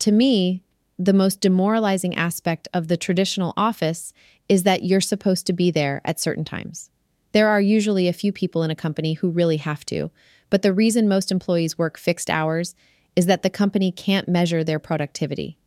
To 0.00 0.10
me, 0.10 0.64
the 0.98 1.12
most 1.12 1.40
demoralizing 1.40 2.16
aspect 2.16 2.66
of 2.74 2.88
the 2.88 2.96
traditional 2.96 3.54
office 3.56 4.12
is 4.48 4.64
that 4.64 4.82
you're 4.82 5.00
supposed 5.00 5.46
to 5.46 5.52
be 5.52 5.70
there 5.70 6.00
at 6.04 6.18
certain 6.18 6.44
times. 6.44 6.90
There 7.34 7.48
are 7.48 7.60
usually 7.60 8.06
a 8.06 8.12
few 8.12 8.30
people 8.30 8.62
in 8.62 8.70
a 8.70 8.76
company 8.76 9.14
who 9.14 9.28
really 9.28 9.56
have 9.56 9.84
to, 9.86 10.12
but 10.50 10.62
the 10.62 10.72
reason 10.72 11.08
most 11.08 11.32
employees 11.32 11.76
work 11.76 11.98
fixed 11.98 12.30
hours 12.30 12.76
is 13.16 13.26
that 13.26 13.42
the 13.42 13.50
company 13.50 13.90
can't 13.90 14.28
measure 14.28 14.62
their 14.62 14.78
productivity. 14.78 15.58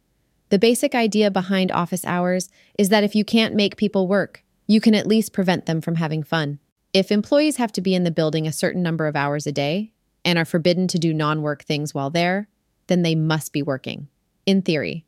The 0.48 0.60
basic 0.60 0.96
idea 0.96 1.30
behind 1.30 1.74
office 1.74 2.06
hours 2.06 2.50
is 2.78 2.88
that 2.88 3.04
if 3.04 3.16
you 3.16 3.26
can't 3.26 3.54
make 3.54 3.76
people 3.76 4.08
work, 4.08 4.46
you 4.66 4.80
can 4.80 4.96
at 4.96 5.08
least 5.08 5.34
prevent 5.34 5.66
them 5.66 5.82
from 5.82 5.96
having 5.96 6.24
fun. 6.24 6.60
If 6.94 7.12
employees 7.12 7.58
have 7.58 7.74
to 7.74 7.82
be 7.82 7.94
in 7.94 8.06
the 8.06 8.12
building 8.12 8.48
a 8.48 8.54
certain 8.54 8.82
number 8.82 9.06
of 9.06 9.18
hours 9.18 9.46
a 9.46 9.52
day 9.52 9.92
and 10.24 10.40
are 10.40 10.46
forbidden 10.46 10.88
to 10.88 10.98
do 10.98 11.14
non 11.14 11.42
work 11.42 11.66
things 11.66 11.94
while 11.94 12.10
there, 12.10 12.48
then 12.88 13.02
they 13.02 13.14
must 13.14 13.52
be 13.52 13.62
working. 13.62 14.08
In 14.46 14.62
theory. 14.62 15.06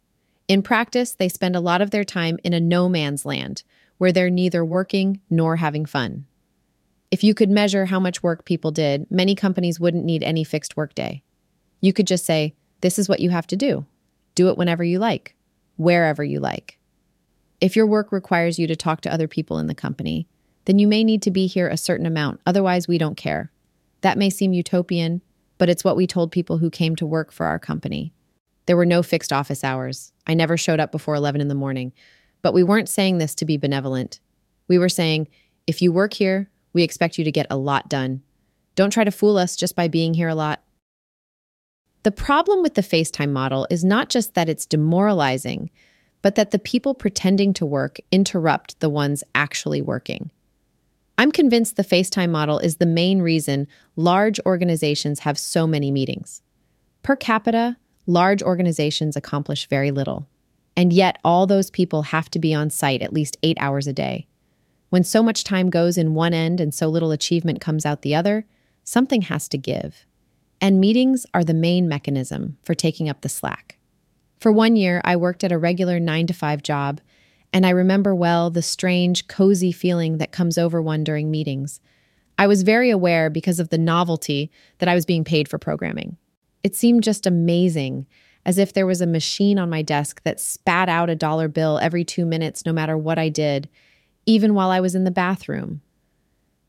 In 0.49 0.61
practice, 0.61 1.13
they 1.13 1.29
spend 1.29 1.55
a 1.55 1.61
lot 1.61 1.81
of 1.81 1.91
their 1.91 2.03
time 2.03 2.37
in 2.43 2.51
a 2.51 2.59
no 2.59 2.89
man's 2.89 3.25
land 3.25 3.63
where 3.97 4.11
they're 4.11 4.29
neither 4.29 4.65
working 4.65 5.21
nor 5.29 5.55
having 5.55 5.85
fun. 5.85 6.25
If 7.11 7.23
you 7.23 7.33
could 7.33 7.49
measure 7.49 7.85
how 7.85 7.99
much 7.99 8.21
work 8.21 8.45
people 8.45 8.71
did, 8.71 9.09
many 9.09 9.33
companies 9.33 9.79
wouldn't 9.79 10.05
need 10.05 10.23
any 10.23 10.43
fixed 10.43 10.77
workday. 10.77 11.23
You 11.81 11.91
could 11.91 12.07
just 12.07 12.25
say, 12.25 12.55
this 12.81 12.99
is 12.99 13.09
what 13.09 13.19
you 13.19 13.31
have 13.31 13.47
to 13.47 13.55
do. 13.55 13.85
Do 14.35 14.49
it 14.49 14.57
whenever 14.57 14.83
you 14.83 14.99
like, 14.99 15.35
wherever 15.77 16.23
you 16.23 16.39
like. 16.39 16.77
If 17.59 17.75
your 17.75 17.87
work 17.87 18.11
requires 18.11 18.59
you 18.59 18.67
to 18.67 18.75
talk 18.75 19.01
to 19.01 19.13
other 19.13 19.27
people 19.27 19.57
in 19.57 19.67
the 19.67 19.75
company, 19.75 20.27
then 20.65 20.77
you 20.77 20.87
may 20.87 21.03
need 21.03 21.21
to 21.23 21.31
be 21.31 21.47
here 21.47 21.67
a 21.67 21.77
certain 21.77 22.05
amount, 22.05 22.41
otherwise, 22.45 22.87
we 22.87 22.97
don't 22.97 23.17
care. 23.17 23.51
That 24.01 24.17
may 24.17 24.29
seem 24.29 24.53
utopian, 24.53 25.21
but 25.57 25.67
it's 25.67 25.83
what 25.83 25.97
we 25.97 26.05
told 26.05 26.31
people 26.31 26.59
who 26.59 26.69
came 26.69 26.95
to 26.97 27.05
work 27.05 27.31
for 27.31 27.47
our 27.47 27.59
company. 27.59 28.13
There 28.65 28.77
were 28.77 28.85
no 28.85 29.01
fixed 29.01 29.33
office 29.33 29.63
hours. 29.63 30.13
I 30.27 30.35
never 30.35 30.57
showed 30.57 30.79
up 30.79 30.91
before 30.91 31.15
11 31.15 31.41
in 31.41 31.47
the 31.47 31.55
morning. 31.55 31.91
But 32.43 32.53
we 32.53 32.63
weren't 32.63 32.87
saying 32.87 33.17
this 33.17 33.33
to 33.35 33.45
be 33.45 33.57
benevolent. 33.57 34.19
We 34.67 34.77
were 34.77 34.89
saying, 34.89 35.27
if 35.65 35.81
you 35.81 35.91
work 35.91 36.13
here, 36.13 36.49
we 36.73 36.83
expect 36.83 37.17
you 37.17 37.23
to 37.23 37.31
get 37.31 37.47
a 37.49 37.57
lot 37.57 37.89
done. 37.89 38.21
Don't 38.75 38.91
try 38.91 39.03
to 39.03 39.11
fool 39.11 39.37
us 39.37 39.55
just 39.55 39.75
by 39.75 39.87
being 39.87 40.13
here 40.13 40.29
a 40.29 40.35
lot. 40.35 40.61
The 42.03 42.11
problem 42.11 42.61
with 42.61 42.75
the 42.75 42.81
FaceTime 42.81 43.31
model 43.31 43.67
is 43.69 43.83
not 43.83 44.09
just 44.09 44.33
that 44.33 44.47
it's 44.47 44.65
demoralizing, 44.65 45.69
but 46.21 46.35
that 46.35 46.51
the 46.51 46.59
people 46.59 46.93
pretending 46.93 47.53
to 47.53 47.65
work 47.65 47.97
interrupt 48.11 48.79
the 48.79 48.89
ones 48.89 49.23
actually 49.35 49.81
working. 49.81 50.31
I'm 51.17 51.33
convinced 51.33 51.75
the 51.75 51.83
FaceTime 51.83 52.29
model 52.29 52.59
is 52.59 52.77
the 52.77 52.85
main 52.85 53.21
reason 53.21 53.67
large 53.97 54.39
organizations 54.45 55.19
have 55.19 55.37
so 55.37 55.67
many 55.67 55.91
meetings. 55.91 56.41
Per 57.03 57.17
capita, 57.17 57.75
large 58.05 58.41
organizations 58.41 59.17
accomplish 59.17 59.67
very 59.67 59.91
little. 59.91 60.29
And 60.77 60.93
yet, 60.93 61.17
all 61.25 61.45
those 61.45 61.69
people 61.69 62.03
have 62.03 62.29
to 62.31 62.39
be 62.39 62.53
on 62.53 62.69
site 62.69 63.01
at 63.01 63.11
least 63.11 63.35
eight 63.43 63.57
hours 63.59 63.85
a 63.85 63.91
day. 63.91 64.28
When 64.89 65.03
so 65.03 65.21
much 65.21 65.43
time 65.43 65.69
goes 65.69 65.97
in 65.97 66.13
one 66.13 66.33
end 66.33 66.59
and 66.59 66.73
so 66.73 66.87
little 66.87 67.11
achievement 67.11 67.61
comes 67.61 67.85
out 67.85 68.01
the 68.01 68.15
other, 68.15 68.45
something 68.83 69.23
has 69.23 69.47
to 69.49 69.57
give. 69.57 70.05
And 70.61 70.79
meetings 70.79 71.25
are 71.33 71.43
the 71.43 71.53
main 71.53 71.87
mechanism 71.87 72.57
for 72.63 72.73
taking 72.73 73.07
up 73.07 73.21
the 73.21 73.29
slack. 73.29 73.77
For 74.39 74.51
one 74.51 74.75
year, 74.75 75.01
I 75.03 75.15
worked 75.15 75.43
at 75.43 75.51
a 75.51 75.57
regular 75.57 75.99
nine 75.99 76.27
to 76.27 76.33
five 76.33 76.63
job, 76.63 77.01
and 77.53 77.65
I 77.65 77.71
remember 77.71 78.15
well 78.15 78.49
the 78.49 78.61
strange, 78.61 79.27
cozy 79.27 79.71
feeling 79.71 80.17
that 80.17 80.31
comes 80.31 80.57
over 80.57 80.81
one 80.81 81.03
during 81.03 81.29
meetings. 81.29 81.79
I 82.37 82.47
was 82.47 82.63
very 82.63 82.89
aware 82.89 83.29
because 83.29 83.59
of 83.59 83.69
the 83.69 83.77
novelty 83.77 84.49
that 84.77 84.89
I 84.89 84.95
was 84.95 85.05
being 85.05 85.23
paid 85.23 85.49
for 85.49 85.57
programming. 85.57 86.17
It 86.63 86.75
seemed 86.75 87.03
just 87.03 87.25
amazing, 87.25 88.07
as 88.45 88.57
if 88.57 88.73
there 88.73 88.87
was 88.87 89.01
a 89.01 89.07
machine 89.07 89.59
on 89.59 89.69
my 89.69 89.81
desk 89.81 90.21
that 90.23 90.39
spat 90.39 90.89
out 90.89 91.09
a 91.09 91.15
dollar 91.15 91.47
bill 91.47 91.77
every 91.79 92.05
two 92.05 92.25
minutes, 92.25 92.65
no 92.65 92.71
matter 92.71 92.97
what 92.97 93.19
I 93.19 93.29
did, 93.29 93.69
even 94.29 94.53
while 94.53 94.69
I 94.69 94.79
was 94.79 94.93
in 94.93 95.05
the 95.05 95.11
bathroom. 95.11 95.81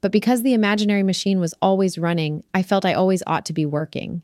But 0.00 0.12
because 0.12 0.40
the 0.40 0.55
imaginary 0.55 1.02
machine 1.02 1.40
was 1.40 1.52
always 1.61 1.99
running, 1.99 2.43
I 2.55 2.62
felt 2.62 2.87
I 2.87 2.95
always 2.95 3.23
ought 3.26 3.45
to 3.45 3.52
be 3.52 3.67
working. 3.67 4.23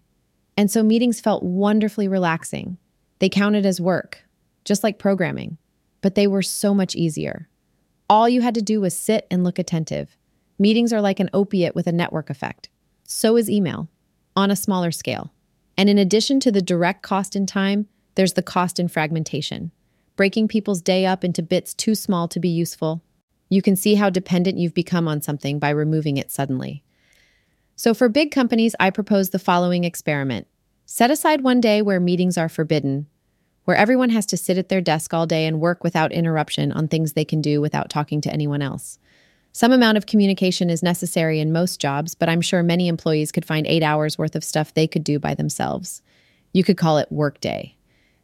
And 0.56 0.70
so 0.70 0.82
meetings 0.82 1.20
felt 1.20 1.42
wonderfully 1.42 2.08
relaxing. 2.08 2.78
They 3.18 3.28
counted 3.28 3.66
as 3.66 3.78
work, 3.78 4.24
just 4.64 4.82
like 4.82 4.98
programming, 4.98 5.58
but 6.00 6.14
they 6.14 6.26
were 6.26 6.40
so 6.40 6.72
much 6.72 6.94
easier. 6.96 7.46
All 8.08 8.26
you 8.26 8.40
had 8.40 8.54
to 8.54 8.62
do 8.62 8.80
was 8.80 8.96
sit 8.96 9.26
and 9.30 9.44
look 9.44 9.58
attentive. 9.58 10.16
Meetings 10.58 10.90
are 10.90 11.02
like 11.02 11.20
an 11.20 11.28
opiate 11.34 11.74
with 11.74 11.86
a 11.86 11.92
network 11.92 12.30
effect. 12.30 12.70
So 13.04 13.36
is 13.36 13.50
email, 13.50 13.90
on 14.34 14.50
a 14.50 14.56
smaller 14.56 14.90
scale. 14.90 15.30
And 15.76 15.90
in 15.90 15.98
addition 15.98 16.40
to 16.40 16.50
the 16.50 16.62
direct 16.62 17.02
cost 17.02 17.36
in 17.36 17.44
time, 17.44 17.86
there's 18.14 18.32
the 18.32 18.42
cost 18.42 18.80
in 18.80 18.88
fragmentation, 18.88 19.72
breaking 20.16 20.48
people's 20.48 20.80
day 20.80 21.04
up 21.04 21.22
into 21.22 21.42
bits 21.42 21.74
too 21.74 21.94
small 21.94 22.28
to 22.28 22.40
be 22.40 22.48
useful 22.48 23.02
you 23.48 23.62
can 23.62 23.76
see 23.76 23.94
how 23.94 24.10
dependent 24.10 24.58
you've 24.58 24.74
become 24.74 25.06
on 25.08 25.22
something 25.22 25.58
by 25.58 25.70
removing 25.70 26.16
it 26.16 26.30
suddenly. 26.30 26.82
So, 27.76 27.94
for 27.94 28.08
big 28.08 28.30
companies, 28.30 28.74
I 28.80 28.90
propose 28.90 29.30
the 29.30 29.38
following 29.38 29.84
experiment 29.84 30.46
set 30.86 31.10
aside 31.10 31.42
one 31.42 31.60
day 31.60 31.82
where 31.82 32.00
meetings 32.00 32.38
are 32.38 32.48
forbidden, 32.48 33.06
where 33.64 33.76
everyone 33.76 34.10
has 34.10 34.24
to 34.26 34.36
sit 34.36 34.56
at 34.56 34.68
their 34.68 34.80
desk 34.80 35.12
all 35.12 35.26
day 35.26 35.46
and 35.46 35.60
work 35.60 35.82
without 35.82 36.12
interruption 36.12 36.70
on 36.70 36.86
things 36.86 37.12
they 37.12 37.24
can 37.24 37.40
do 37.40 37.60
without 37.60 37.90
talking 37.90 38.20
to 38.20 38.32
anyone 38.32 38.62
else. 38.62 38.98
Some 39.52 39.72
amount 39.72 39.96
of 39.96 40.06
communication 40.06 40.70
is 40.70 40.82
necessary 40.82 41.40
in 41.40 41.52
most 41.52 41.80
jobs, 41.80 42.14
but 42.14 42.28
I'm 42.28 42.40
sure 42.40 42.62
many 42.62 42.88
employees 42.88 43.32
could 43.32 43.44
find 43.44 43.66
eight 43.66 43.82
hours 43.82 44.18
worth 44.18 44.36
of 44.36 44.44
stuff 44.44 44.72
they 44.74 44.86
could 44.86 45.02
do 45.02 45.18
by 45.18 45.34
themselves. 45.34 46.02
You 46.52 46.62
could 46.62 46.76
call 46.76 46.98
it 46.98 47.10
work 47.10 47.40
day. 47.40 47.76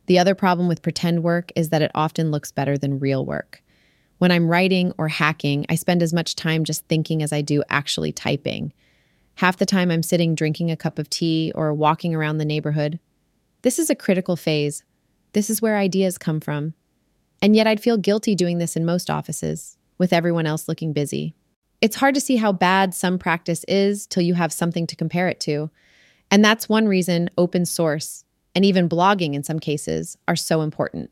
The 0.06 0.18
other 0.18 0.34
problem 0.34 0.68
with 0.68 0.82
pretend 0.82 1.22
work 1.22 1.50
is 1.56 1.70
that 1.70 1.82
it 1.82 1.90
often 1.94 2.30
looks 2.30 2.52
better 2.52 2.76
than 2.76 2.98
real 2.98 3.24
work. 3.24 3.62
When 4.22 4.30
I'm 4.30 4.46
writing 4.46 4.92
or 4.98 5.08
hacking, 5.08 5.66
I 5.68 5.74
spend 5.74 6.00
as 6.00 6.12
much 6.12 6.36
time 6.36 6.62
just 6.62 6.86
thinking 6.86 7.24
as 7.24 7.32
I 7.32 7.42
do 7.42 7.64
actually 7.68 8.12
typing. 8.12 8.72
Half 9.34 9.56
the 9.56 9.66
time 9.66 9.90
I'm 9.90 10.04
sitting 10.04 10.36
drinking 10.36 10.70
a 10.70 10.76
cup 10.76 11.00
of 11.00 11.10
tea 11.10 11.50
or 11.56 11.74
walking 11.74 12.14
around 12.14 12.38
the 12.38 12.44
neighborhood. 12.44 13.00
This 13.62 13.80
is 13.80 13.90
a 13.90 13.96
critical 13.96 14.36
phase. 14.36 14.84
This 15.32 15.50
is 15.50 15.60
where 15.60 15.76
ideas 15.76 16.18
come 16.18 16.38
from. 16.38 16.74
And 17.42 17.56
yet 17.56 17.66
I'd 17.66 17.80
feel 17.80 17.96
guilty 17.96 18.36
doing 18.36 18.58
this 18.58 18.76
in 18.76 18.84
most 18.84 19.10
offices, 19.10 19.76
with 19.98 20.12
everyone 20.12 20.46
else 20.46 20.68
looking 20.68 20.92
busy. 20.92 21.34
It's 21.80 21.96
hard 21.96 22.14
to 22.14 22.20
see 22.20 22.36
how 22.36 22.52
bad 22.52 22.94
some 22.94 23.18
practice 23.18 23.64
is 23.66 24.06
till 24.06 24.22
you 24.22 24.34
have 24.34 24.52
something 24.52 24.86
to 24.86 24.94
compare 24.94 25.26
it 25.26 25.40
to. 25.40 25.68
And 26.30 26.44
that's 26.44 26.68
one 26.68 26.86
reason 26.86 27.28
open 27.36 27.66
source, 27.66 28.24
and 28.54 28.64
even 28.64 28.88
blogging 28.88 29.34
in 29.34 29.42
some 29.42 29.58
cases, 29.58 30.16
are 30.28 30.36
so 30.36 30.60
important. 30.62 31.10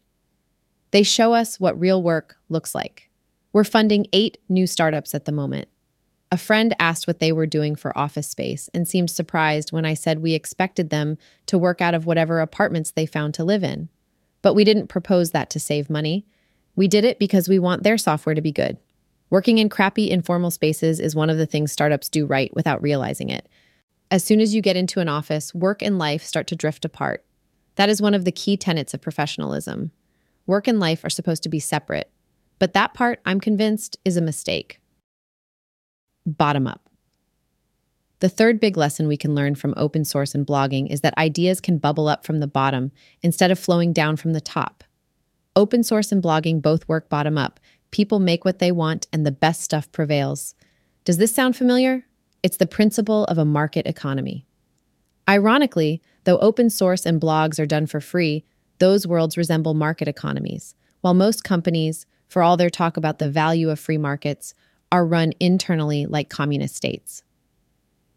They 0.90 1.02
show 1.02 1.35
us 1.35 1.61
what 1.61 1.78
real 1.78 2.02
work 2.02 2.37
looks 2.49 2.75
like. 2.75 3.11
We're 3.52 3.64
funding 3.64 4.06
eight 4.12 4.38
new 4.49 4.66
startups 4.66 5.14
at 5.14 5.25
the 5.25 5.32
moment. 5.32 5.68
A 6.32 6.37
friend 6.37 6.75
asked 6.78 7.06
what 7.06 7.18
they 7.18 7.32
were 7.32 7.47
doing 7.47 7.75
for 7.75 7.97
office 7.99 8.28
space 8.28 8.70
and 8.73 8.87
seemed 8.87 9.11
surprised 9.11 9.73
when 9.73 9.85
I 9.85 9.94
said 9.94 10.20
we 10.20 10.35
expected 10.35 10.90
them 10.90 11.18
to 11.47 11.59
work 11.59 11.80
out 11.80 11.94
of 11.94 12.06
whatever 12.06 12.40
apartments 12.40 12.92
they 12.92 13.06
found 13.06 13.35
to 13.35 13.44
live 13.44 13.64
in. 13.64 13.88
But 14.42 14.54
we 14.54 14.62
didn't 14.62 14.87
propose 14.87 15.32
that 15.32 15.50
to 15.50 15.61
save 15.61 15.90
money. 15.90 16.25
We 16.76 16.87
did 16.87 17.04
it 17.04 17.18
because 17.18 17.49
we 17.49 17.59
want 17.59 17.82
their 17.82 17.99
software 17.99 18.35
to 18.35 18.40
be 18.40 18.52
good. 18.52 18.78
Working 19.28 19.59
in 19.59 19.68
crappy 19.68 20.11
informal 20.11 20.50
spaces 20.50 21.00
is 21.00 21.16
one 21.16 21.30
of 21.30 21.37
the 21.37 21.47
things 21.47 21.73
startups 21.73 22.09
do 22.09 22.26
right 22.26 22.54
without 22.54 22.82
realizing 22.82 23.28
it. 23.28 23.49
As 24.11 24.25
soon 24.25 24.40
as 24.40 24.54
you 24.54 24.62
get 24.62 24.76
into 24.76 25.00
an 25.00 25.09
office, 25.09 25.54
work 25.54 25.82
and 25.82 25.99
life 25.99 26.25
start 26.25 26.47
to 26.49 26.56
drift 26.56 26.85
apart. 26.85 27.25
That 27.76 27.88
is 27.88 28.02
one 28.02 28.14
of 28.14 28.25
the 28.25 28.32
key 28.32 28.56
tenets 28.56 28.94
of 28.94 29.00
professionalism. 29.00 29.92
Work 30.47 30.68
and 30.68 30.80
life 30.80 31.04
are 31.04 31.11
supposed 31.11 31.42
to 31.44 31.49
be 31.49 31.61
separate, 31.61 32.11
but 32.59 32.73
that 32.75 32.94
part, 32.94 33.20
I'm 33.25 33.40
convinced, 33.40 33.99
is 34.04 34.16
a 34.16 34.23
mistake. 34.23 34.80
Bottom 36.26 36.66
up. 36.66 36.88
The 38.20 38.28
third 38.28 38.61
big 38.61 38.76
lesson 38.76 39.09
we 39.09 39.16
can 39.16 39.35
learn 39.35 39.54
from 39.54 39.73
open 39.76 40.04
source 40.04 40.35
and 40.35 40.47
blogging 40.47 40.90
is 40.90 41.00
that 41.00 41.16
ideas 41.16 41.61
can 41.61 41.78
bubble 41.78 42.06
up 42.06 42.26
from 42.26 42.40
the 42.40 42.47
bottom 42.47 42.92
instead 43.23 43.50
of 43.50 43.59
flowing 43.59 43.94
down 43.94 44.16
from 44.16 44.35
the 44.35 44.42
top. 44.42 44.85
Open 45.56 45.82
source 45.82 46.12
and 46.12 46.23
blogging 46.23 46.61
both 46.61 46.87
work 46.87 47.09
bottom 47.09 47.38
up. 47.38 47.59
People 47.90 48.20
make 48.20 48.44
what 48.44 48.59
they 48.59 48.70
want, 48.70 49.06
and 49.12 49.25
the 49.25 49.32
best 49.32 49.62
stuff 49.62 49.90
prevails. 49.90 50.54
Does 51.04 51.16
this 51.16 51.35
sound 51.35 51.56
familiar? 51.56 52.04
It's 52.42 52.59
the 52.59 52.66
principle 52.66 53.25
of 53.25 53.38
a 53.38 53.44
market 53.44 53.87
economy. 53.87 54.47
Ironically, 55.28 56.02
though 56.25 56.38
open 56.38 56.70
source 56.70 57.06
and 57.06 57.20
blogs 57.20 57.59
are 57.59 57.66
done 57.66 57.87
for 57.87 58.00
free, 58.00 58.44
those 58.80 59.06
worlds 59.06 59.37
resemble 59.37 59.75
market 59.75 60.08
economies, 60.08 60.75
while 61.02 61.14
most 61.14 61.44
companies, 61.44 62.06
for 62.26 62.42
all 62.42 62.56
their 62.56 62.70
talk 62.70 62.96
about 62.96 63.18
the 63.18 63.30
value 63.30 63.70
of 63.70 63.78
free 63.78 63.99
markets, 63.99 64.54
are 64.90 65.06
run 65.06 65.32
internally 65.38 66.06
like 66.06 66.28
communist 66.28 66.75
states. 66.75 67.22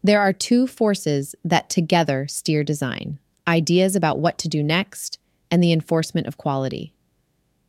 There 0.02 0.20
are 0.20 0.32
two 0.32 0.66
forces 0.66 1.34
that 1.44 1.70
together 1.70 2.26
steer 2.26 2.64
design 2.64 3.20
ideas 3.46 3.94
about 3.94 4.18
what 4.18 4.38
to 4.38 4.48
do 4.48 4.62
next 4.62 5.18
and 5.50 5.62
the 5.62 5.72
enforcement 5.72 6.26
of 6.26 6.38
quality. 6.38 6.94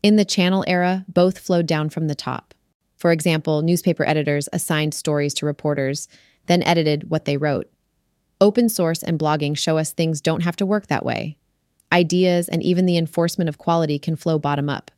In 0.02 0.16
the 0.16 0.24
channel 0.24 0.64
era, 0.68 1.04
both 1.10 1.38
flowed 1.38 1.66
down 1.66 1.90
from 1.90 2.08
the 2.08 2.16
top. 2.16 2.54
For 2.96 3.12
example, 3.12 3.62
newspaper 3.62 4.08
editors 4.08 4.48
assigned 4.54 4.94
stories 4.94 5.34
to 5.34 5.46
reporters, 5.46 6.08
then 6.46 6.64
edited 6.64 7.10
what 7.10 7.26
they 7.26 7.36
wrote. 7.36 7.70
Open 8.40 8.70
source 8.70 9.04
and 9.04 9.20
blogging 9.20 9.58
show 9.58 9.78
us 9.78 9.92
things 9.92 10.22
don't 10.22 10.44
have 10.44 10.56
to 10.56 10.66
work 10.66 10.88
that 10.88 11.06
way 11.06 11.38
ideas, 11.96 12.50
and 12.50 12.62
even 12.62 12.86
the 12.86 12.98
enforcement 12.98 13.48
of 13.48 13.58
quality 13.58 13.98
can 13.98 14.18
flow 14.18 14.38
bottom 14.38 14.70
up. 14.70 14.92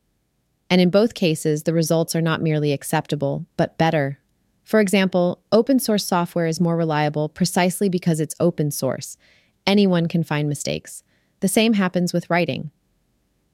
And 0.68 0.80
in 0.80 0.90
both 0.90 1.14
cases, 1.14 1.62
the 1.62 1.72
results 1.72 2.16
are 2.16 2.20
not 2.20 2.42
merely 2.42 2.72
acceptable, 2.72 3.46
but 3.56 3.78
better. 3.78 4.18
For 4.64 4.80
example, 4.80 5.40
open 5.52 5.78
source 5.78 6.04
software 6.04 6.46
is 6.46 6.60
more 6.60 6.76
reliable 6.76 7.28
precisely 7.28 7.88
because 7.88 8.20
it's 8.20 8.34
open 8.40 8.70
source. 8.70 9.16
Anyone 9.66 10.08
can 10.08 10.24
find 10.24 10.48
mistakes. 10.48 11.04
The 11.40 11.48
same 11.48 11.74
happens 11.74 12.12
with 12.12 12.28
writing. 12.28 12.72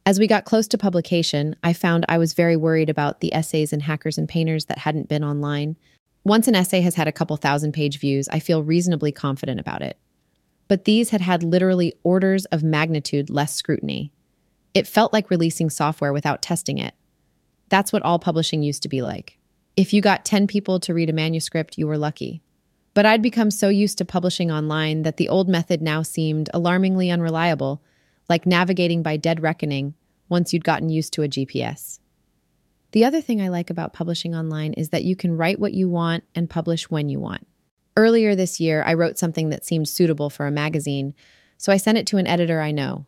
As 0.07 0.19
we 0.19 0.27
got 0.27 0.47
close 0.47 0.67
to 0.69 0.79
publication, 0.79 1.55
I 1.63 1.73
found 1.75 2.05
I 2.09 2.19
was 2.19 2.33
very 2.33 2.57
worried 2.57 2.91
about 2.91 3.21
the 3.21 3.33
essays 3.33 3.73
in 3.73 3.81
Hackers 3.81 4.19
and 4.19 4.29
Painters 4.29 4.65
that 4.67 4.79
hadn't 4.79 5.09
been 5.09 5.23
online. 5.23 5.77
Once 6.25 6.49
an 6.49 6.55
essay 6.55 6.81
has 6.81 6.95
had 6.95 7.09
a 7.09 7.13
couple 7.13 7.37
thousand 7.37 7.73
page 7.73 7.99
views, 8.01 8.27
I 8.31 8.39
feel 8.39 8.63
reasonably 8.63 9.13
confident 9.13 9.61
about 9.61 9.83
it 9.83 9.99
but 10.69 10.85
these 10.85 11.11
had 11.11 11.21
had 11.21 11.43
literally 11.43 11.95
orders 12.03 12.45
of 12.47 12.63
magnitude 12.63 13.31
less 13.31 13.55
scrutiny. 13.55 14.13
It 14.73 14.87
felt 14.87 15.13
like 15.13 15.31
releasing 15.31 15.71
software 15.71 16.13
without 16.13 16.43
testing 16.43 16.79
it. 16.79 16.95
That's 17.69 17.93
what 17.93 18.03
all 18.03 18.19
publishing 18.19 18.63
used 18.63 18.83
to 18.83 18.89
be 18.89 19.03
like. 19.03 19.39
If 19.77 19.93
you 19.93 20.01
got 20.01 20.25
10 20.25 20.47
people 20.47 20.79
to 20.81 20.95
read 20.95 21.11
a 21.11 21.13
manuscript, 21.13 21.79
you 21.79 21.87
were 21.87 21.99
lucky. 21.99 22.43
But 22.95 23.07
I'd 23.07 23.23
become 23.23 23.51
so 23.51 23.69
used 23.69 23.99
to 23.99 24.05
publishing 24.05 24.51
online 24.51 25.03
that 25.03 25.17
the 25.17 25.29
old 25.29 25.49
method 25.49 25.83
now 25.83 26.03
seemed 26.03 26.49
alarmingly 26.55 27.11
unreliable, 27.11 27.83
like 28.29 28.47
navigating 28.47 29.03
by 29.03 29.17
dead 29.17 29.43
reckoning 29.43 29.95
once 30.29 30.53
you'd 30.53 30.65
gotten 30.65 30.89
used 30.89 31.13
to 31.15 31.23
a 31.23 31.29
GPS. 31.29 31.99
The 32.93 33.05
other 33.05 33.21
thing 33.21 33.41
I 33.41 33.49
like 33.49 33.71
about 33.71 33.93
publishing 33.93 34.37
online 34.37 34.73
is 34.75 34.91
that 34.91 35.03
you 35.03 35.17
can 35.17 35.37
write 35.37 35.59
what 35.59 35.75
you 35.75 35.89
want 35.89 36.23
and 36.37 36.49
publish 36.49 36.89
when 36.89 37.09
you 37.09 37.19
want. 37.19 37.47
Earlier 37.97 38.35
this 38.35 38.59
year, 38.59 38.83
I 38.85 38.95
wrote 38.95 39.19
something 39.19 39.51
that 39.51 39.65
seemed 39.65 39.89
suitable 39.89 40.29
for 40.31 40.47
a 40.47 40.51
magazine, 40.51 41.15
so 41.57 41.73
I 41.73 41.77
sent 41.77 41.99
it 41.99 42.07
to 42.09 42.17
an 42.17 42.27
editor 42.27 42.61
I 42.61 42.73
know. 42.73 43.07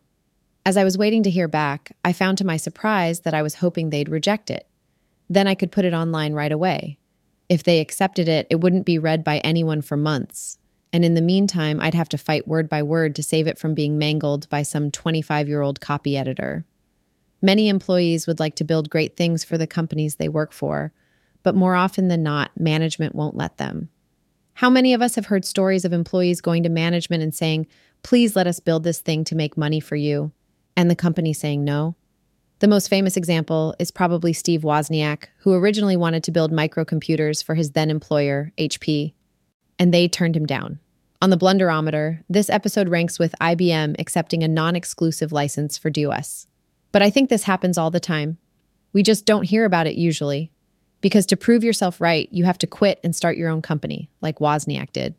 As 0.65 0.77
I 0.77 0.83
was 0.83 0.97
waiting 0.97 1.23
to 1.23 1.29
hear 1.29 1.47
back, 1.47 1.91
I 2.05 2.13
found 2.13 2.37
to 2.37 2.45
my 2.45 2.57
surprise 2.57 3.21
that 3.21 3.33
I 3.33 3.41
was 3.41 3.55
hoping 3.55 3.89
they'd 3.89 4.09
reject 4.09 4.49
it. 4.49 4.67
Then 5.29 5.47
I 5.47 5.55
could 5.55 5.71
put 5.71 5.85
it 5.85 5.93
online 5.93 6.33
right 6.33 6.51
away. 6.51 6.97
If 7.49 7.63
they 7.63 7.79
accepted 7.79 8.27
it, 8.27 8.47
it 8.49 8.61
wouldn't 8.61 8.85
be 8.85 8.99
read 8.99 9.23
by 9.23 9.39
anyone 9.39 9.81
for 9.81 9.97
months. 9.97 10.57
And 10.93 11.03
in 11.03 11.15
the 11.15 11.21
meantime, 11.21 11.79
I'd 11.81 11.93
have 11.93 12.09
to 12.09 12.17
fight 12.17 12.47
word 12.47 12.69
by 12.69 12.81
word 12.83 13.15
to 13.15 13.23
save 13.23 13.47
it 13.47 13.57
from 13.57 13.73
being 13.73 13.97
mangled 13.97 14.47
by 14.49 14.63
some 14.63 14.91
25 14.91 15.47
year 15.47 15.61
old 15.61 15.81
copy 15.81 16.17
editor. 16.17 16.65
Many 17.41 17.69
employees 17.69 18.25
would 18.25 18.39
like 18.39 18.55
to 18.55 18.63
build 18.63 18.89
great 18.89 19.15
things 19.15 19.43
for 19.43 19.57
the 19.57 19.67
companies 19.67 20.15
they 20.15 20.29
work 20.29 20.53
for, 20.53 20.91
but 21.43 21.55
more 21.55 21.75
often 21.75 22.07
than 22.07 22.23
not, 22.23 22.51
management 22.59 23.15
won't 23.15 23.37
let 23.37 23.57
them. 23.57 23.89
How 24.57 24.71
many 24.71 24.95
of 24.95 25.03
us 25.03 25.13
have 25.13 25.27
heard 25.27 25.45
stories 25.45 25.85
of 25.85 25.93
employees 25.93 26.41
going 26.41 26.63
to 26.63 26.69
management 26.69 27.21
and 27.21 27.31
saying, 27.31 27.67
please 28.01 28.35
let 28.35 28.47
us 28.47 28.59
build 28.59 28.83
this 28.83 28.99
thing 28.99 29.23
to 29.25 29.35
make 29.35 29.55
money 29.55 29.79
for 29.79 29.95
you, 29.95 30.31
and 30.75 30.89
the 30.89 30.95
company 30.95 31.31
saying 31.31 31.63
no? 31.63 31.95
The 32.57 32.67
most 32.67 32.87
famous 32.87 33.15
example 33.15 33.75
is 33.77 33.91
probably 33.91 34.33
Steve 34.33 34.61
Wozniak, 34.61 35.25
who 35.41 35.53
originally 35.53 35.95
wanted 35.95 36.23
to 36.23 36.31
build 36.31 36.51
microcomputers 36.51 37.43
for 37.43 37.53
his 37.53 37.73
then 37.73 37.91
employer, 37.91 38.51
HP, 38.57 39.13
and 39.77 39.93
they 39.93 40.07
turned 40.07 40.35
him 40.35 40.47
down. 40.47 40.79
On 41.21 41.29
the 41.29 41.37
Blunderometer, 41.37 42.23
this 42.27 42.49
episode 42.49 42.89
ranks 42.89 43.19
with 43.19 43.35
IBM 43.39 43.95
accepting 43.99 44.41
a 44.41 44.47
non 44.47 44.75
exclusive 44.75 45.31
license 45.31 45.77
for 45.77 45.91
DOS. 45.91 46.47
But 46.91 47.03
I 47.03 47.11
think 47.11 47.29
this 47.29 47.43
happens 47.43 47.77
all 47.77 47.91
the 47.91 47.99
time. 47.99 48.39
We 48.91 49.03
just 49.03 49.23
don't 49.23 49.43
hear 49.43 49.65
about 49.65 49.85
it 49.85 49.97
usually. 49.97 50.51
Because 51.01 51.25
to 51.27 51.37
prove 51.37 51.63
yourself 51.63 52.01
right, 52.01 52.27
you 52.31 52.45
have 52.45 52.57
to 52.59 52.67
quit 52.67 52.99
and 53.03 53.15
start 53.15 53.37
your 53.37 53.49
own 53.49 53.61
company, 53.61 54.09
like 54.21 54.39
Wozniak 54.39 54.91
did. 54.91 55.15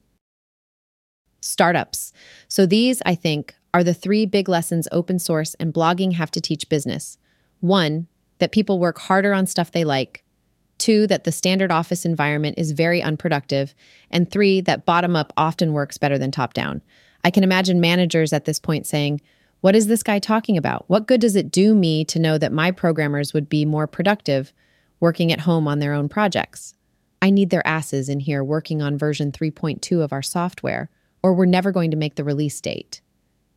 Startups. 1.40 2.12
So 2.48 2.66
these, 2.66 3.00
I 3.06 3.14
think, 3.14 3.54
are 3.72 3.84
the 3.84 3.94
three 3.94 4.26
big 4.26 4.48
lessons 4.48 4.88
open 4.90 5.18
source 5.18 5.54
and 5.54 5.72
blogging 5.72 6.14
have 6.14 6.30
to 6.32 6.40
teach 6.40 6.68
business. 6.68 7.18
One, 7.60 8.08
that 8.38 8.52
people 8.52 8.78
work 8.78 8.98
harder 8.98 9.32
on 9.32 9.46
stuff 9.46 9.70
they 9.70 9.84
like. 9.84 10.24
Two, 10.78 11.06
that 11.08 11.24
the 11.24 11.32
standard 11.32 11.72
office 11.72 12.04
environment 12.04 12.58
is 12.58 12.72
very 12.72 13.02
unproductive. 13.02 13.74
And 14.10 14.30
three, 14.30 14.60
that 14.62 14.86
bottom 14.86 15.16
up 15.16 15.32
often 15.36 15.72
works 15.72 15.98
better 15.98 16.18
than 16.18 16.30
top 16.30 16.54
down. 16.54 16.82
I 17.24 17.30
can 17.30 17.42
imagine 17.42 17.80
managers 17.80 18.32
at 18.32 18.44
this 18.44 18.60
point 18.60 18.86
saying, 18.86 19.20
What 19.60 19.74
is 19.74 19.88
this 19.88 20.04
guy 20.04 20.20
talking 20.20 20.56
about? 20.56 20.84
What 20.88 21.08
good 21.08 21.20
does 21.20 21.34
it 21.34 21.50
do 21.50 21.74
me 21.74 22.04
to 22.06 22.20
know 22.20 22.38
that 22.38 22.52
my 22.52 22.70
programmers 22.70 23.34
would 23.34 23.48
be 23.48 23.64
more 23.64 23.88
productive 23.88 24.52
working 25.00 25.32
at 25.32 25.40
home 25.40 25.68
on 25.68 25.78
their 25.78 25.94
own 25.94 26.08
projects? 26.08 26.74
I 27.20 27.30
need 27.30 27.50
their 27.50 27.66
asses 27.66 28.08
in 28.08 28.20
here 28.20 28.44
working 28.44 28.80
on 28.80 28.98
version 28.98 29.32
3.2 29.32 30.02
of 30.02 30.12
our 30.12 30.22
software, 30.22 30.90
or 31.22 31.34
we're 31.34 31.46
never 31.46 31.72
going 31.72 31.90
to 31.90 31.96
make 31.96 32.14
the 32.14 32.24
release 32.24 32.60
date. 32.60 33.00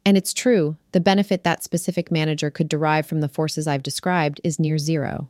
And 0.06 0.18
it's 0.18 0.34
true, 0.34 0.78
the 0.94 1.00
benefit 1.00 1.44
that 1.44 1.64
specific 1.64 2.12
manager 2.12 2.50
could 2.50 2.68
derive 2.68 3.06
from 3.06 3.22
the 3.22 3.30
forces 3.30 3.68
I've 3.68 3.84
described 3.84 4.42
is 4.44 4.60
near 4.60 4.78
zero. 4.78 5.30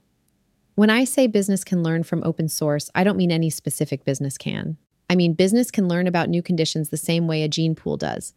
When 0.76 0.90
I 0.90 1.04
say 1.04 1.28
business 1.28 1.66
can 1.66 1.84
learn 1.84 2.04
from 2.04 2.24
open 2.24 2.48
source, 2.48 2.90
I 2.96 3.04
don't 3.04 3.18
mean 3.18 3.32
any 3.32 3.50
specific 3.50 4.06
business 4.06 4.38
can. 4.38 4.78
I 5.10 5.16
mean, 5.16 5.34
business 5.34 5.72
can 5.72 5.90
learn 5.90 6.08
about 6.08 6.30
new 6.30 6.42
conditions 6.42 6.90
the 6.90 6.98
same 6.98 7.28
way 7.28 7.44
a 7.44 7.50
gene 7.50 7.76
pool 7.76 7.98
does. 7.98 8.34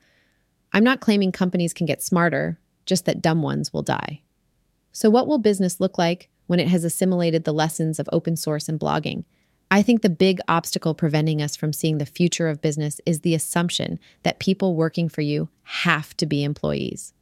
I'm 0.72 0.82
not 0.82 1.00
claiming 1.00 1.30
companies 1.30 1.72
can 1.72 1.86
get 1.86 2.02
smarter, 2.02 2.58
just 2.84 3.04
that 3.04 3.22
dumb 3.22 3.42
ones 3.42 3.72
will 3.72 3.82
die. 3.82 4.22
So, 4.90 5.08
what 5.08 5.28
will 5.28 5.38
business 5.38 5.78
look 5.78 5.98
like 5.98 6.28
when 6.46 6.60
it 6.60 6.68
has 6.68 6.84
assimilated 6.84 7.44
the 7.44 7.52
lessons 7.52 7.98
of 7.98 8.08
open 8.12 8.36
source 8.36 8.68
and 8.68 8.78
blogging? 8.78 9.24
I 9.70 9.82
think 9.82 10.02
the 10.02 10.10
big 10.10 10.40
obstacle 10.46 10.94
preventing 10.94 11.42
us 11.42 11.56
from 11.56 11.72
seeing 11.72 11.98
the 11.98 12.06
future 12.06 12.48
of 12.48 12.60
business 12.60 13.00
is 13.06 13.20
the 13.20 13.34
assumption 13.34 13.98
that 14.22 14.38
people 14.38 14.76
working 14.76 15.08
for 15.08 15.20
you 15.20 15.48
have 15.62 16.16
to 16.18 16.26
be 16.26 16.44
employees. 16.44 17.12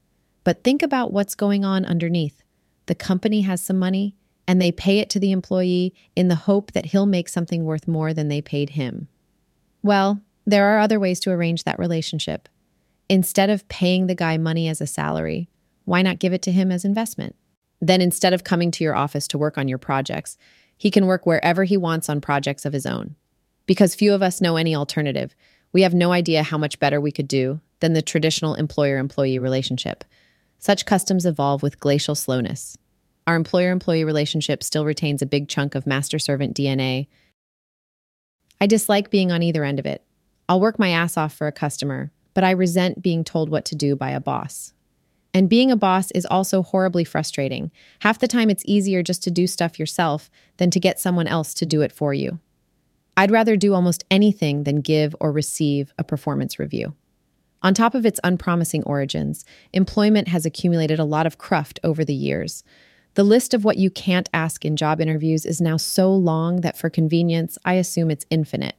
But 0.45 0.65
think 0.65 0.83
about 0.83 1.13
what's 1.13 1.35
going 1.35 1.65
on 1.65 1.85
underneath. 1.85 2.43
The 2.87 2.95
company 2.95 3.43
has 3.43 3.63
some 3.63 3.79
money, 3.79 4.17
and 4.47 4.61
they 4.61 4.73
pay 4.73 4.99
it 4.99 5.09
to 5.11 5.21
the 5.21 5.33
employee 5.33 5.95
in 6.17 6.29
the 6.29 6.35
hope 6.35 6.73
that 6.73 6.87
he'll 6.87 7.07
make 7.07 7.29
something 7.29 7.65
worth 7.65 7.87
more 7.87 8.13
than 8.13 8.29
they 8.29 8.43
paid 8.43 8.71
him. 8.71 9.09
Well, 9.83 10.21
there 10.45 10.67
are 10.67 10.81
other 10.81 10.99
ways 10.99 11.21
to 11.21 11.31
arrange 11.31 11.65
that 11.65 11.79
relationship. 11.79 12.49
Instead 13.09 13.51
of 13.51 13.69
paying 13.69 14.09
the 14.09 14.15
guy 14.15 14.37
money 14.37 14.69
as 14.69 14.81
a 14.81 14.87
salary, 14.87 15.49
why 15.85 16.03
not 16.03 16.19
give 16.19 16.33
it 16.33 16.43
to 16.43 16.53
him 16.53 16.73
as 16.73 16.85
investment? 16.85 17.37
Then 17.83 18.01
instead 18.01 18.33
of 18.33 18.45
coming 18.45 18.71
to 18.71 18.85
your 18.85 18.95
office 18.95 19.27
to 19.29 19.39
work 19.39 19.59
on 19.59 19.67
your 19.67 19.77
projects, 19.77 20.39
he 20.79 20.91
can 20.91 21.07
work 21.07 21.27
wherever 21.27 21.65
he 21.65 21.77
wants 21.77 22.09
on 22.09 22.21
projects 22.21 22.65
of 22.65 22.73
his 22.73 22.87
own. 22.87 23.17
Because 23.67 23.95
few 23.97 24.15
of 24.15 24.23
us 24.23 24.41
know 24.41 24.57
any 24.57 24.75
alternative, 24.75 25.35
we 25.73 25.83
have 25.83 25.93
no 25.93 26.13
idea 26.13 26.45
how 26.45 26.57
much 26.57 26.79
better 26.79 27.01
we 27.01 27.11
could 27.11 27.27
do 27.27 27.61
than 27.81 27.93
the 27.93 28.01
traditional 28.01 28.55
employer 28.55 28.99
employee 28.99 29.41
relationship. 29.41 30.05
Such 30.59 30.87
customs 30.87 31.27
evolve 31.27 31.63
with 31.63 31.81
glacial 31.81 32.15
slowness. 32.15 32.79
Our 33.27 33.35
employer 33.35 33.73
employee 33.73 34.05
relationship 34.05 34.63
still 34.63 34.85
retains 34.85 35.21
a 35.21 35.27
big 35.27 35.49
chunk 35.49 35.75
of 35.75 35.87
master 35.87 36.21
servant 36.21 36.57
DNA. 36.57 37.09
I 38.61 38.69
dislike 38.69 39.11
being 39.11 39.33
on 39.33 39.43
either 39.43 39.65
end 39.65 39.81
of 39.81 39.87
it. 39.87 40.05
I'll 40.49 40.61
work 40.61 40.79
my 40.79 40.91
ass 40.91 41.17
off 41.17 41.35
for 41.35 41.49
a 41.49 41.53
customer, 41.53 42.13
but 42.33 42.45
I 42.45 42.53
resent 42.53 43.03
being 43.03 43.25
told 43.25 43.49
what 43.49 43.65
to 43.67 43.75
do 43.75 43.97
by 43.97 44.11
a 44.11 44.21
boss. 44.21 44.73
And 45.35 45.49
being 45.49 45.71
a 45.71 45.77
boss 45.77 46.11
is 46.11 46.27
also 46.27 46.63
horribly 46.63 47.05
frustrating. 47.05 47.71
Half 48.01 48.19
the 48.19 48.29
time, 48.29 48.51
it's 48.51 48.65
easier 48.67 49.03
just 49.03 49.23
to 49.25 49.31
do 49.31 49.47
stuff 49.47 49.79
yourself 49.79 50.31
than 50.59 50.71
to 50.71 50.81
get 50.81 51.01
someone 51.01 51.27
else 51.27 51.55
to 51.55 51.67
do 51.67 51.81
it 51.81 51.93
for 51.93 52.13
you. 52.13 52.39
I'd 53.17 53.31
rather 53.31 53.57
do 53.57 53.75
almost 53.75 54.05
anything 54.11 54.65
than 54.65 54.81
give 54.81 55.15
or 55.21 55.33
receive 55.33 55.93
a 55.99 56.05
performance 56.05 56.59
review. 56.59 56.95
On 57.63 57.75
top 57.75 57.95
of 57.95 58.05
its 58.05 58.21
unpromising 58.25 58.83
origins, 58.85 59.45
employment 59.73 60.29
has 60.29 60.45
accumulated 60.45 60.99
a 60.99 61.05
lot 61.05 61.27
of 61.27 61.39
cruft 61.39 61.79
over 61.85 62.05
the 62.05 62.15
years. 62.15 62.65
The 63.15 63.25
list 63.25 63.55
of 63.55 63.65
what 63.65 63.77
you 63.77 63.91
can't 63.91 64.29
ask 64.33 64.65
in 64.65 64.77
job 64.77 65.01
interviews 65.01 65.47
is 65.47 65.61
now 65.61 65.77
so 65.77 66.13
long 66.13 66.63
that 66.63 66.77
for 66.77 66.91
convenience, 66.91 67.59
I 67.65 67.75
assume 67.75 68.11
it's 68.11 68.27
infinite. 68.31 68.75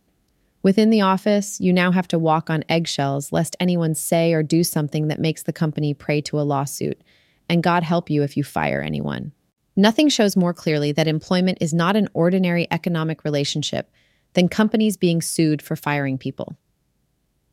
Within 0.63 0.89
the 0.89 1.01
office, 1.01 1.59
you 1.59 1.73
now 1.73 1.91
have 1.91 2.07
to 2.07 2.17
walk 2.17 2.49
on 2.49 2.63
eggshells 2.69 3.33
lest 3.33 3.57
anyone 3.59 3.93
say 3.93 4.33
or 4.33 4.41
do 4.41 4.63
something 4.63 5.09
that 5.09 5.19
makes 5.19 5.43
the 5.43 5.53
company 5.53 5.93
prey 5.93 6.21
to 6.21 6.39
a 6.39 6.41
lawsuit. 6.41 7.01
And 7.49 7.61
God 7.61 7.83
help 7.83 8.09
you 8.09 8.23
if 8.23 8.37
you 8.37 8.45
fire 8.45 8.81
anyone. 8.81 9.33
Nothing 9.75 10.07
shows 10.07 10.37
more 10.37 10.53
clearly 10.53 10.93
that 10.93 11.07
employment 11.07 11.57
is 11.59 11.73
not 11.73 11.97
an 11.97 12.07
ordinary 12.13 12.65
economic 12.71 13.25
relationship 13.25 13.91
than 14.33 14.47
companies 14.47 14.95
being 14.95 15.21
sued 15.21 15.61
for 15.61 15.75
firing 15.75 16.17
people. 16.17 16.55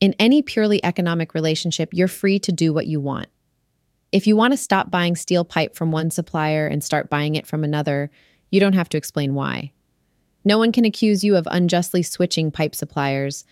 In 0.01 0.15
any 0.19 0.41
purely 0.41 0.83
economic 0.85 1.35
relationship, 1.35 1.91
you're 1.93 2.09
free 2.09 2.39
to 2.39 2.53
do 2.53 2.73
what 2.73 2.87
you 2.87 3.01
want. 3.01 3.29
If 4.13 4.27
you 4.27 4.37
want 4.37 4.53
to 4.53 4.57
stop 4.57 4.91
buying 4.91 5.17
steel 5.17 5.45
pipe 5.45 5.75
from 5.75 5.91
one 5.91 6.11
supplier 6.11 6.67
and 6.67 6.83
start 6.83 7.11
buying 7.11 7.35
it 7.35 7.47
from 7.47 7.65
another, 7.65 8.11
you 8.51 8.61
don't 8.61 8.75
have 8.75 8.89
to 8.91 8.97
explain 8.97 9.35
why. 9.35 9.73
No 10.45 10.59
one 10.59 10.73
can 10.73 10.85
accuse 10.85 11.23
you 11.23 11.37
of 11.37 11.47
unjustly 11.51 12.03
switching 12.03 12.51
pipe 12.51 12.75
suppliers. 12.75 13.45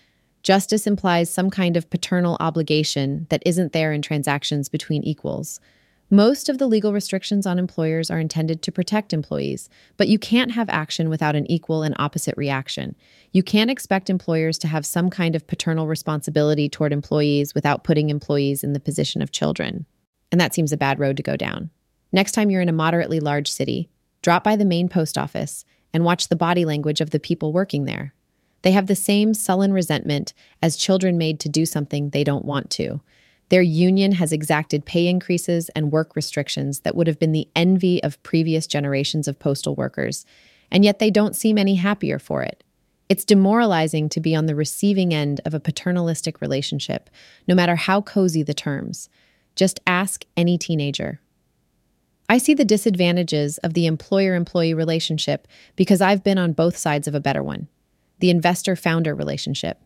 Justice 0.42 0.86
implies 0.86 1.30
some 1.30 1.50
kind 1.50 1.76
of 1.76 1.90
paternal 1.90 2.36
obligation 2.40 3.26
that 3.30 3.42
isn't 3.44 3.72
there 3.72 3.92
in 3.92 4.02
transactions 4.02 4.68
between 4.68 5.02
equals. 5.02 5.60
Most 6.10 6.48
of 6.48 6.56
the 6.56 6.66
legal 6.66 6.94
restrictions 6.94 7.46
on 7.46 7.58
employers 7.58 8.10
are 8.10 8.18
intended 8.18 8.62
to 8.62 8.72
protect 8.72 9.12
employees, 9.12 9.68
but 9.98 10.08
you 10.08 10.18
can't 10.18 10.52
have 10.52 10.70
action 10.70 11.10
without 11.10 11.36
an 11.36 11.50
equal 11.50 11.82
and 11.82 11.94
opposite 11.98 12.34
reaction. 12.38 12.96
You 13.32 13.42
can't 13.42 13.70
expect 13.70 14.08
employers 14.08 14.56
to 14.58 14.68
have 14.68 14.86
some 14.86 15.10
kind 15.10 15.36
of 15.36 15.46
paternal 15.46 15.86
responsibility 15.86 16.68
toward 16.70 16.94
employees 16.94 17.54
without 17.54 17.84
putting 17.84 18.08
employees 18.08 18.64
in 18.64 18.72
the 18.72 18.80
position 18.80 19.20
of 19.20 19.32
children 19.32 19.84
and 20.30 20.40
that 20.40 20.54
seems 20.54 20.72
a 20.72 20.76
bad 20.76 20.98
road 20.98 21.16
to 21.16 21.22
go 21.22 21.36
down. 21.36 21.70
Next 22.12 22.32
time 22.32 22.50
you're 22.50 22.62
in 22.62 22.68
a 22.68 22.72
moderately 22.72 23.20
large 23.20 23.50
city, 23.50 23.88
drop 24.22 24.44
by 24.44 24.56
the 24.56 24.64
main 24.64 24.88
post 24.88 25.16
office 25.16 25.64
and 25.92 26.04
watch 26.04 26.28
the 26.28 26.36
body 26.36 26.64
language 26.64 27.00
of 27.00 27.10
the 27.10 27.20
people 27.20 27.52
working 27.52 27.84
there. 27.84 28.14
They 28.62 28.72
have 28.72 28.86
the 28.86 28.94
same 28.94 29.34
sullen 29.34 29.72
resentment 29.72 30.34
as 30.62 30.76
children 30.76 31.16
made 31.16 31.40
to 31.40 31.48
do 31.48 31.64
something 31.64 32.10
they 32.10 32.24
don't 32.24 32.44
want 32.44 32.70
to. 32.72 33.00
Their 33.50 33.62
union 33.62 34.12
has 34.12 34.32
exacted 34.32 34.84
pay 34.84 35.06
increases 35.06 35.70
and 35.70 35.92
work 35.92 36.14
restrictions 36.14 36.80
that 36.80 36.94
would 36.94 37.06
have 37.06 37.18
been 37.18 37.32
the 37.32 37.48
envy 37.56 38.02
of 38.02 38.22
previous 38.22 38.66
generations 38.66 39.26
of 39.26 39.38
postal 39.38 39.74
workers, 39.74 40.26
and 40.70 40.84
yet 40.84 40.98
they 40.98 41.10
don't 41.10 41.36
seem 41.36 41.56
any 41.56 41.76
happier 41.76 42.18
for 42.18 42.42
it. 42.42 42.62
It's 43.08 43.24
demoralizing 43.24 44.10
to 44.10 44.20
be 44.20 44.34
on 44.36 44.46
the 44.46 44.54
receiving 44.54 45.14
end 45.14 45.40
of 45.46 45.54
a 45.54 45.60
paternalistic 45.60 46.42
relationship, 46.42 47.08
no 47.46 47.54
matter 47.54 47.76
how 47.76 48.02
cozy 48.02 48.42
the 48.42 48.52
terms. 48.52 49.08
Just 49.56 49.80
ask 49.86 50.24
any 50.36 50.58
teenager. 50.58 51.20
I 52.28 52.38
see 52.38 52.52
the 52.52 52.64
disadvantages 52.64 53.56
of 53.58 53.72
the 53.72 53.86
employer 53.86 54.34
employee 54.34 54.74
relationship 54.74 55.48
because 55.76 56.02
I've 56.02 56.22
been 56.22 56.36
on 56.36 56.52
both 56.52 56.76
sides 56.76 57.08
of 57.08 57.14
a 57.14 57.20
better 57.20 57.42
one 57.42 57.68
the 58.20 58.30
investor 58.30 58.74
founder 58.74 59.14
relationship. 59.14 59.80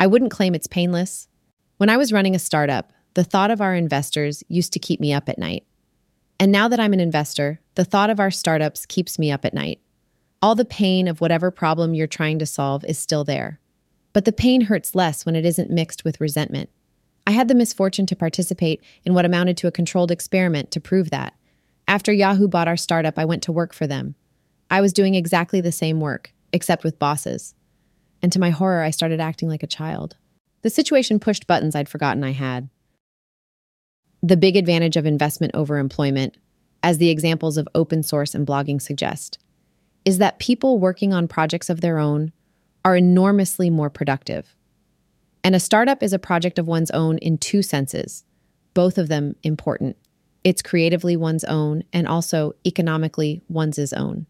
I 0.00 0.08
wouldn't 0.08 0.32
claim 0.32 0.56
it's 0.56 0.66
painless. 0.66 1.28
When 1.76 1.88
I 1.88 1.96
was 1.96 2.12
running 2.12 2.34
a 2.34 2.40
startup, 2.40 2.92
the 3.14 3.22
thought 3.22 3.52
of 3.52 3.60
our 3.60 3.76
investors 3.76 4.42
used 4.48 4.72
to 4.72 4.80
keep 4.80 4.98
me 4.98 5.12
up 5.12 5.28
at 5.28 5.38
night. 5.38 5.64
And 6.40 6.50
now 6.50 6.66
that 6.66 6.80
I'm 6.80 6.92
an 6.92 6.98
investor, 6.98 7.60
the 7.76 7.84
thought 7.84 8.10
of 8.10 8.18
our 8.18 8.32
startups 8.32 8.86
keeps 8.86 9.20
me 9.20 9.30
up 9.30 9.44
at 9.44 9.54
night. 9.54 9.80
All 10.42 10.56
the 10.56 10.64
pain 10.64 11.06
of 11.06 11.20
whatever 11.20 11.52
problem 11.52 11.94
you're 11.94 12.08
trying 12.08 12.40
to 12.40 12.46
solve 12.46 12.84
is 12.86 12.98
still 12.98 13.22
there. 13.22 13.60
But 14.12 14.24
the 14.24 14.32
pain 14.32 14.62
hurts 14.62 14.96
less 14.96 15.24
when 15.24 15.36
it 15.36 15.46
isn't 15.46 15.70
mixed 15.70 16.04
with 16.04 16.20
resentment. 16.20 16.70
I 17.26 17.32
had 17.32 17.46
the 17.46 17.54
misfortune 17.54 18.06
to 18.06 18.16
participate 18.16 18.82
in 19.04 19.14
what 19.14 19.24
amounted 19.24 19.56
to 19.58 19.68
a 19.68 19.72
controlled 19.72 20.10
experiment 20.10 20.72
to 20.72 20.80
prove 20.80 21.10
that. 21.10 21.34
After 21.90 22.12
Yahoo 22.12 22.46
bought 22.46 22.68
our 22.68 22.76
startup, 22.76 23.18
I 23.18 23.24
went 23.24 23.42
to 23.42 23.52
work 23.52 23.74
for 23.74 23.84
them. 23.84 24.14
I 24.70 24.80
was 24.80 24.92
doing 24.92 25.16
exactly 25.16 25.60
the 25.60 25.72
same 25.72 25.98
work, 25.98 26.32
except 26.52 26.84
with 26.84 27.00
bosses. 27.00 27.56
And 28.22 28.30
to 28.30 28.38
my 28.38 28.50
horror, 28.50 28.84
I 28.84 28.90
started 28.90 29.18
acting 29.18 29.48
like 29.48 29.64
a 29.64 29.66
child. 29.66 30.16
The 30.62 30.70
situation 30.70 31.18
pushed 31.18 31.48
buttons 31.48 31.74
I'd 31.74 31.88
forgotten 31.88 32.22
I 32.22 32.30
had. 32.30 32.68
The 34.22 34.36
big 34.36 34.54
advantage 34.54 34.96
of 34.96 35.04
investment 35.04 35.52
over 35.52 35.78
employment, 35.78 36.36
as 36.80 36.98
the 36.98 37.10
examples 37.10 37.56
of 37.56 37.66
open 37.74 38.04
source 38.04 38.36
and 38.36 38.46
blogging 38.46 38.80
suggest, 38.80 39.40
is 40.04 40.18
that 40.18 40.38
people 40.38 40.78
working 40.78 41.12
on 41.12 41.26
projects 41.26 41.68
of 41.68 41.80
their 41.80 41.98
own 41.98 42.30
are 42.84 42.94
enormously 42.94 43.68
more 43.68 43.90
productive. 43.90 44.54
And 45.42 45.56
a 45.56 45.60
startup 45.60 46.04
is 46.04 46.12
a 46.12 46.20
project 46.20 46.56
of 46.56 46.68
one's 46.68 46.92
own 46.92 47.18
in 47.18 47.36
two 47.36 47.62
senses, 47.62 48.22
both 48.74 48.96
of 48.96 49.08
them 49.08 49.34
important. 49.42 49.96
It's 50.42 50.62
creatively 50.62 51.16
one's 51.16 51.44
own 51.44 51.84
and 51.92 52.08
also 52.08 52.54
economically 52.66 53.42
one's 53.48 53.92
own. 53.92 54.26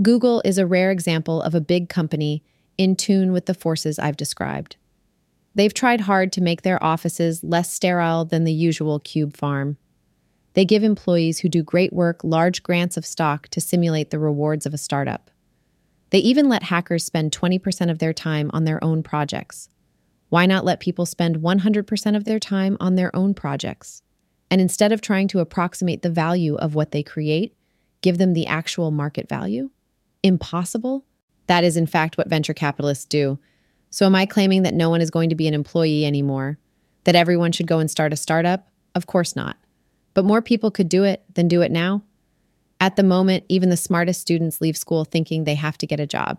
Google 0.00 0.42
is 0.44 0.58
a 0.58 0.66
rare 0.66 0.90
example 0.90 1.42
of 1.42 1.54
a 1.54 1.60
big 1.60 1.88
company 1.88 2.42
in 2.76 2.96
tune 2.96 3.32
with 3.32 3.46
the 3.46 3.54
forces 3.54 3.98
I've 3.98 4.16
described. 4.16 4.76
They've 5.54 5.74
tried 5.74 6.02
hard 6.02 6.32
to 6.32 6.40
make 6.40 6.62
their 6.62 6.82
offices 6.82 7.44
less 7.44 7.70
sterile 7.70 8.24
than 8.24 8.44
the 8.44 8.52
usual 8.52 8.98
cube 8.98 9.36
farm. 9.36 9.76
They 10.54 10.64
give 10.64 10.82
employees 10.82 11.40
who 11.40 11.48
do 11.48 11.62
great 11.62 11.92
work 11.92 12.20
large 12.24 12.62
grants 12.62 12.96
of 12.96 13.06
stock 13.06 13.48
to 13.48 13.60
simulate 13.60 14.10
the 14.10 14.18
rewards 14.18 14.66
of 14.66 14.74
a 14.74 14.78
startup. 14.78 15.30
They 16.10 16.18
even 16.18 16.48
let 16.48 16.64
hackers 16.64 17.04
spend 17.04 17.32
20% 17.32 17.90
of 17.90 17.98
their 17.98 18.12
time 18.12 18.50
on 18.52 18.64
their 18.64 18.82
own 18.82 19.02
projects. 19.02 19.68
Why 20.28 20.46
not 20.46 20.64
let 20.64 20.80
people 20.80 21.06
spend 21.06 21.36
100% 21.36 22.16
of 22.16 22.24
their 22.24 22.38
time 22.38 22.76
on 22.80 22.96
their 22.96 23.14
own 23.14 23.34
projects? 23.34 24.02
And 24.52 24.60
instead 24.60 24.92
of 24.92 25.00
trying 25.00 25.28
to 25.28 25.40
approximate 25.40 26.02
the 26.02 26.10
value 26.10 26.56
of 26.56 26.74
what 26.74 26.90
they 26.90 27.02
create, 27.02 27.56
give 28.02 28.18
them 28.18 28.34
the 28.34 28.46
actual 28.46 28.90
market 28.90 29.26
value? 29.26 29.70
Impossible? 30.22 31.06
That 31.46 31.64
is, 31.64 31.78
in 31.78 31.86
fact, 31.86 32.18
what 32.18 32.28
venture 32.28 32.52
capitalists 32.52 33.06
do. 33.06 33.38
So, 33.88 34.04
am 34.04 34.14
I 34.14 34.26
claiming 34.26 34.62
that 34.64 34.74
no 34.74 34.90
one 34.90 35.00
is 35.00 35.10
going 35.10 35.30
to 35.30 35.34
be 35.34 35.48
an 35.48 35.54
employee 35.54 36.04
anymore? 36.04 36.58
That 37.04 37.16
everyone 37.16 37.52
should 37.52 37.66
go 37.66 37.78
and 37.78 37.90
start 37.90 38.12
a 38.12 38.16
startup? 38.16 38.68
Of 38.94 39.06
course 39.06 39.34
not. 39.34 39.56
But 40.12 40.26
more 40.26 40.42
people 40.42 40.70
could 40.70 40.90
do 40.90 41.02
it 41.02 41.24
than 41.32 41.48
do 41.48 41.62
it 41.62 41.72
now. 41.72 42.02
At 42.78 42.96
the 42.96 43.02
moment, 43.02 43.44
even 43.48 43.70
the 43.70 43.76
smartest 43.78 44.20
students 44.20 44.60
leave 44.60 44.76
school 44.76 45.06
thinking 45.06 45.44
they 45.44 45.54
have 45.54 45.78
to 45.78 45.86
get 45.86 45.98
a 45.98 46.06
job. 46.06 46.38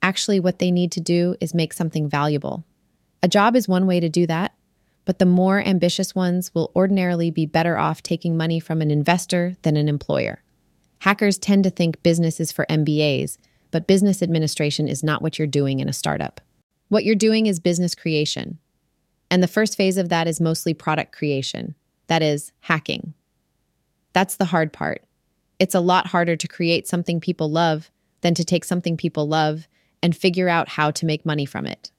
Actually, 0.00 0.40
what 0.40 0.58
they 0.58 0.70
need 0.70 0.90
to 0.92 1.02
do 1.02 1.36
is 1.38 1.52
make 1.52 1.74
something 1.74 2.08
valuable. 2.08 2.64
A 3.22 3.28
job 3.28 3.56
is 3.56 3.68
one 3.68 3.86
way 3.86 4.00
to 4.00 4.08
do 4.08 4.26
that, 4.26 4.54
but 5.04 5.18
the 5.18 5.26
more 5.26 5.60
ambitious 5.60 6.14
ones 6.14 6.54
will 6.54 6.70
ordinarily 6.76 7.30
be 7.30 7.46
better 7.46 7.76
off 7.76 8.02
taking 8.02 8.36
money 8.36 8.60
from 8.60 8.80
an 8.80 8.90
investor 8.90 9.56
than 9.62 9.76
an 9.76 9.88
employer. 9.88 10.42
Hackers 11.00 11.38
tend 11.38 11.64
to 11.64 11.70
think 11.70 12.02
business 12.02 12.38
is 12.38 12.52
for 12.52 12.66
MBAs, 12.66 13.38
but 13.72 13.86
business 13.86 14.22
administration 14.22 14.86
is 14.86 15.02
not 15.02 15.22
what 15.22 15.38
you're 15.38 15.48
doing 15.48 15.80
in 15.80 15.88
a 15.88 15.92
startup. 15.92 16.40
What 16.88 17.04
you're 17.04 17.14
doing 17.14 17.46
is 17.46 17.58
business 17.58 17.94
creation. 17.94 18.58
And 19.30 19.42
the 19.42 19.48
first 19.48 19.76
phase 19.76 19.96
of 19.96 20.10
that 20.10 20.28
is 20.28 20.40
mostly 20.40 20.74
product 20.74 21.12
creation, 21.12 21.74
that 22.06 22.22
is, 22.22 22.52
hacking. 22.60 23.14
That's 24.12 24.36
the 24.36 24.44
hard 24.44 24.72
part. 24.72 25.02
It's 25.58 25.74
a 25.74 25.80
lot 25.80 26.06
harder 26.06 26.36
to 26.36 26.48
create 26.48 26.86
something 26.86 27.18
people 27.18 27.50
love 27.50 27.90
than 28.20 28.34
to 28.34 28.44
take 28.44 28.64
something 28.64 28.96
people 28.96 29.26
love 29.26 29.66
and 30.02 30.14
figure 30.14 30.48
out 30.48 30.68
how 30.68 30.90
to 30.90 31.06
make 31.06 31.24
money 31.24 31.46
from 31.46 31.66
it. 31.66 31.90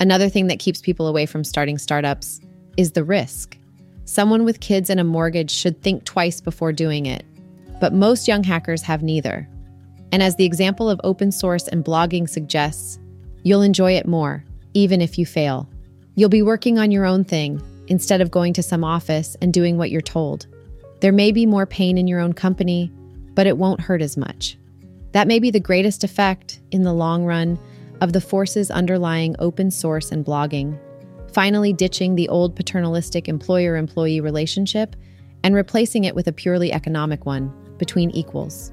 Another 0.00 0.28
thing 0.28 0.46
that 0.46 0.60
keeps 0.60 0.80
people 0.80 1.08
away 1.08 1.26
from 1.26 1.42
starting 1.42 1.76
startups 1.76 2.40
is 2.76 2.92
the 2.92 3.04
risk. 3.04 3.58
Someone 4.04 4.44
with 4.44 4.60
kids 4.60 4.90
and 4.90 5.00
a 5.00 5.04
mortgage 5.04 5.50
should 5.50 5.82
think 5.82 6.04
twice 6.04 6.40
before 6.40 6.72
doing 6.72 7.06
it, 7.06 7.24
but 7.80 7.92
most 7.92 8.28
young 8.28 8.44
hackers 8.44 8.82
have 8.82 9.02
neither. 9.02 9.48
And 10.12 10.22
as 10.22 10.36
the 10.36 10.44
example 10.44 10.88
of 10.88 11.00
open 11.04 11.32
source 11.32 11.68
and 11.68 11.84
blogging 11.84 12.28
suggests, 12.28 12.98
you'll 13.42 13.62
enjoy 13.62 13.92
it 13.92 14.06
more, 14.06 14.44
even 14.72 15.02
if 15.02 15.18
you 15.18 15.26
fail. 15.26 15.68
You'll 16.14 16.28
be 16.28 16.42
working 16.42 16.78
on 16.78 16.90
your 16.90 17.04
own 17.04 17.24
thing 17.24 17.60
instead 17.88 18.20
of 18.20 18.30
going 18.30 18.52
to 18.54 18.62
some 18.62 18.84
office 18.84 19.36
and 19.42 19.52
doing 19.52 19.76
what 19.76 19.90
you're 19.90 20.00
told. 20.00 20.46
There 21.00 21.12
may 21.12 21.32
be 21.32 21.44
more 21.44 21.66
pain 21.66 21.98
in 21.98 22.06
your 22.06 22.20
own 22.20 22.32
company, 22.32 22.92
but 23.34 23.46
it 23.46 23.58
won't 23.58 23.80
hurt 23.80 24.02
as 24.02 24.16
much. 24.16 24.56
That 25.12 25.28
may 25.28 25.38
be 25.38 25.50
the 25.50 25.60
greatest 25.60 26.04
effect, 26.04 26.60
in 26.70 26.82
the 26.82 26.92
long 26.92 27.24
run, 27.24 27.58
of 28.00 28.12
the 28.12 28.20
forces 28.20 28.70
underlying 28.70 29.34
open 29.38 29.70
source 29.70 30.12
and 30.12 30.24
blogging, 30.24 30.78
finally 31.32 31.72
ditching 31.72 32.14
the 32.14 32.28
old 32.28 32.56
paternalistic 32.56 33.28
employer 33.28 33.76
employee 33.76 34.20
relationship 34.20 34.96
and 35.44 35.54
replacing 35.54 36.04
it 36.04 36.14
with 36.14 36.26
a 36.26 36.32
purely 36.32 36.72
economic 36.72 37.26
one 37.26 37.52
between 37.78 38.10
equals. 38.10 38.72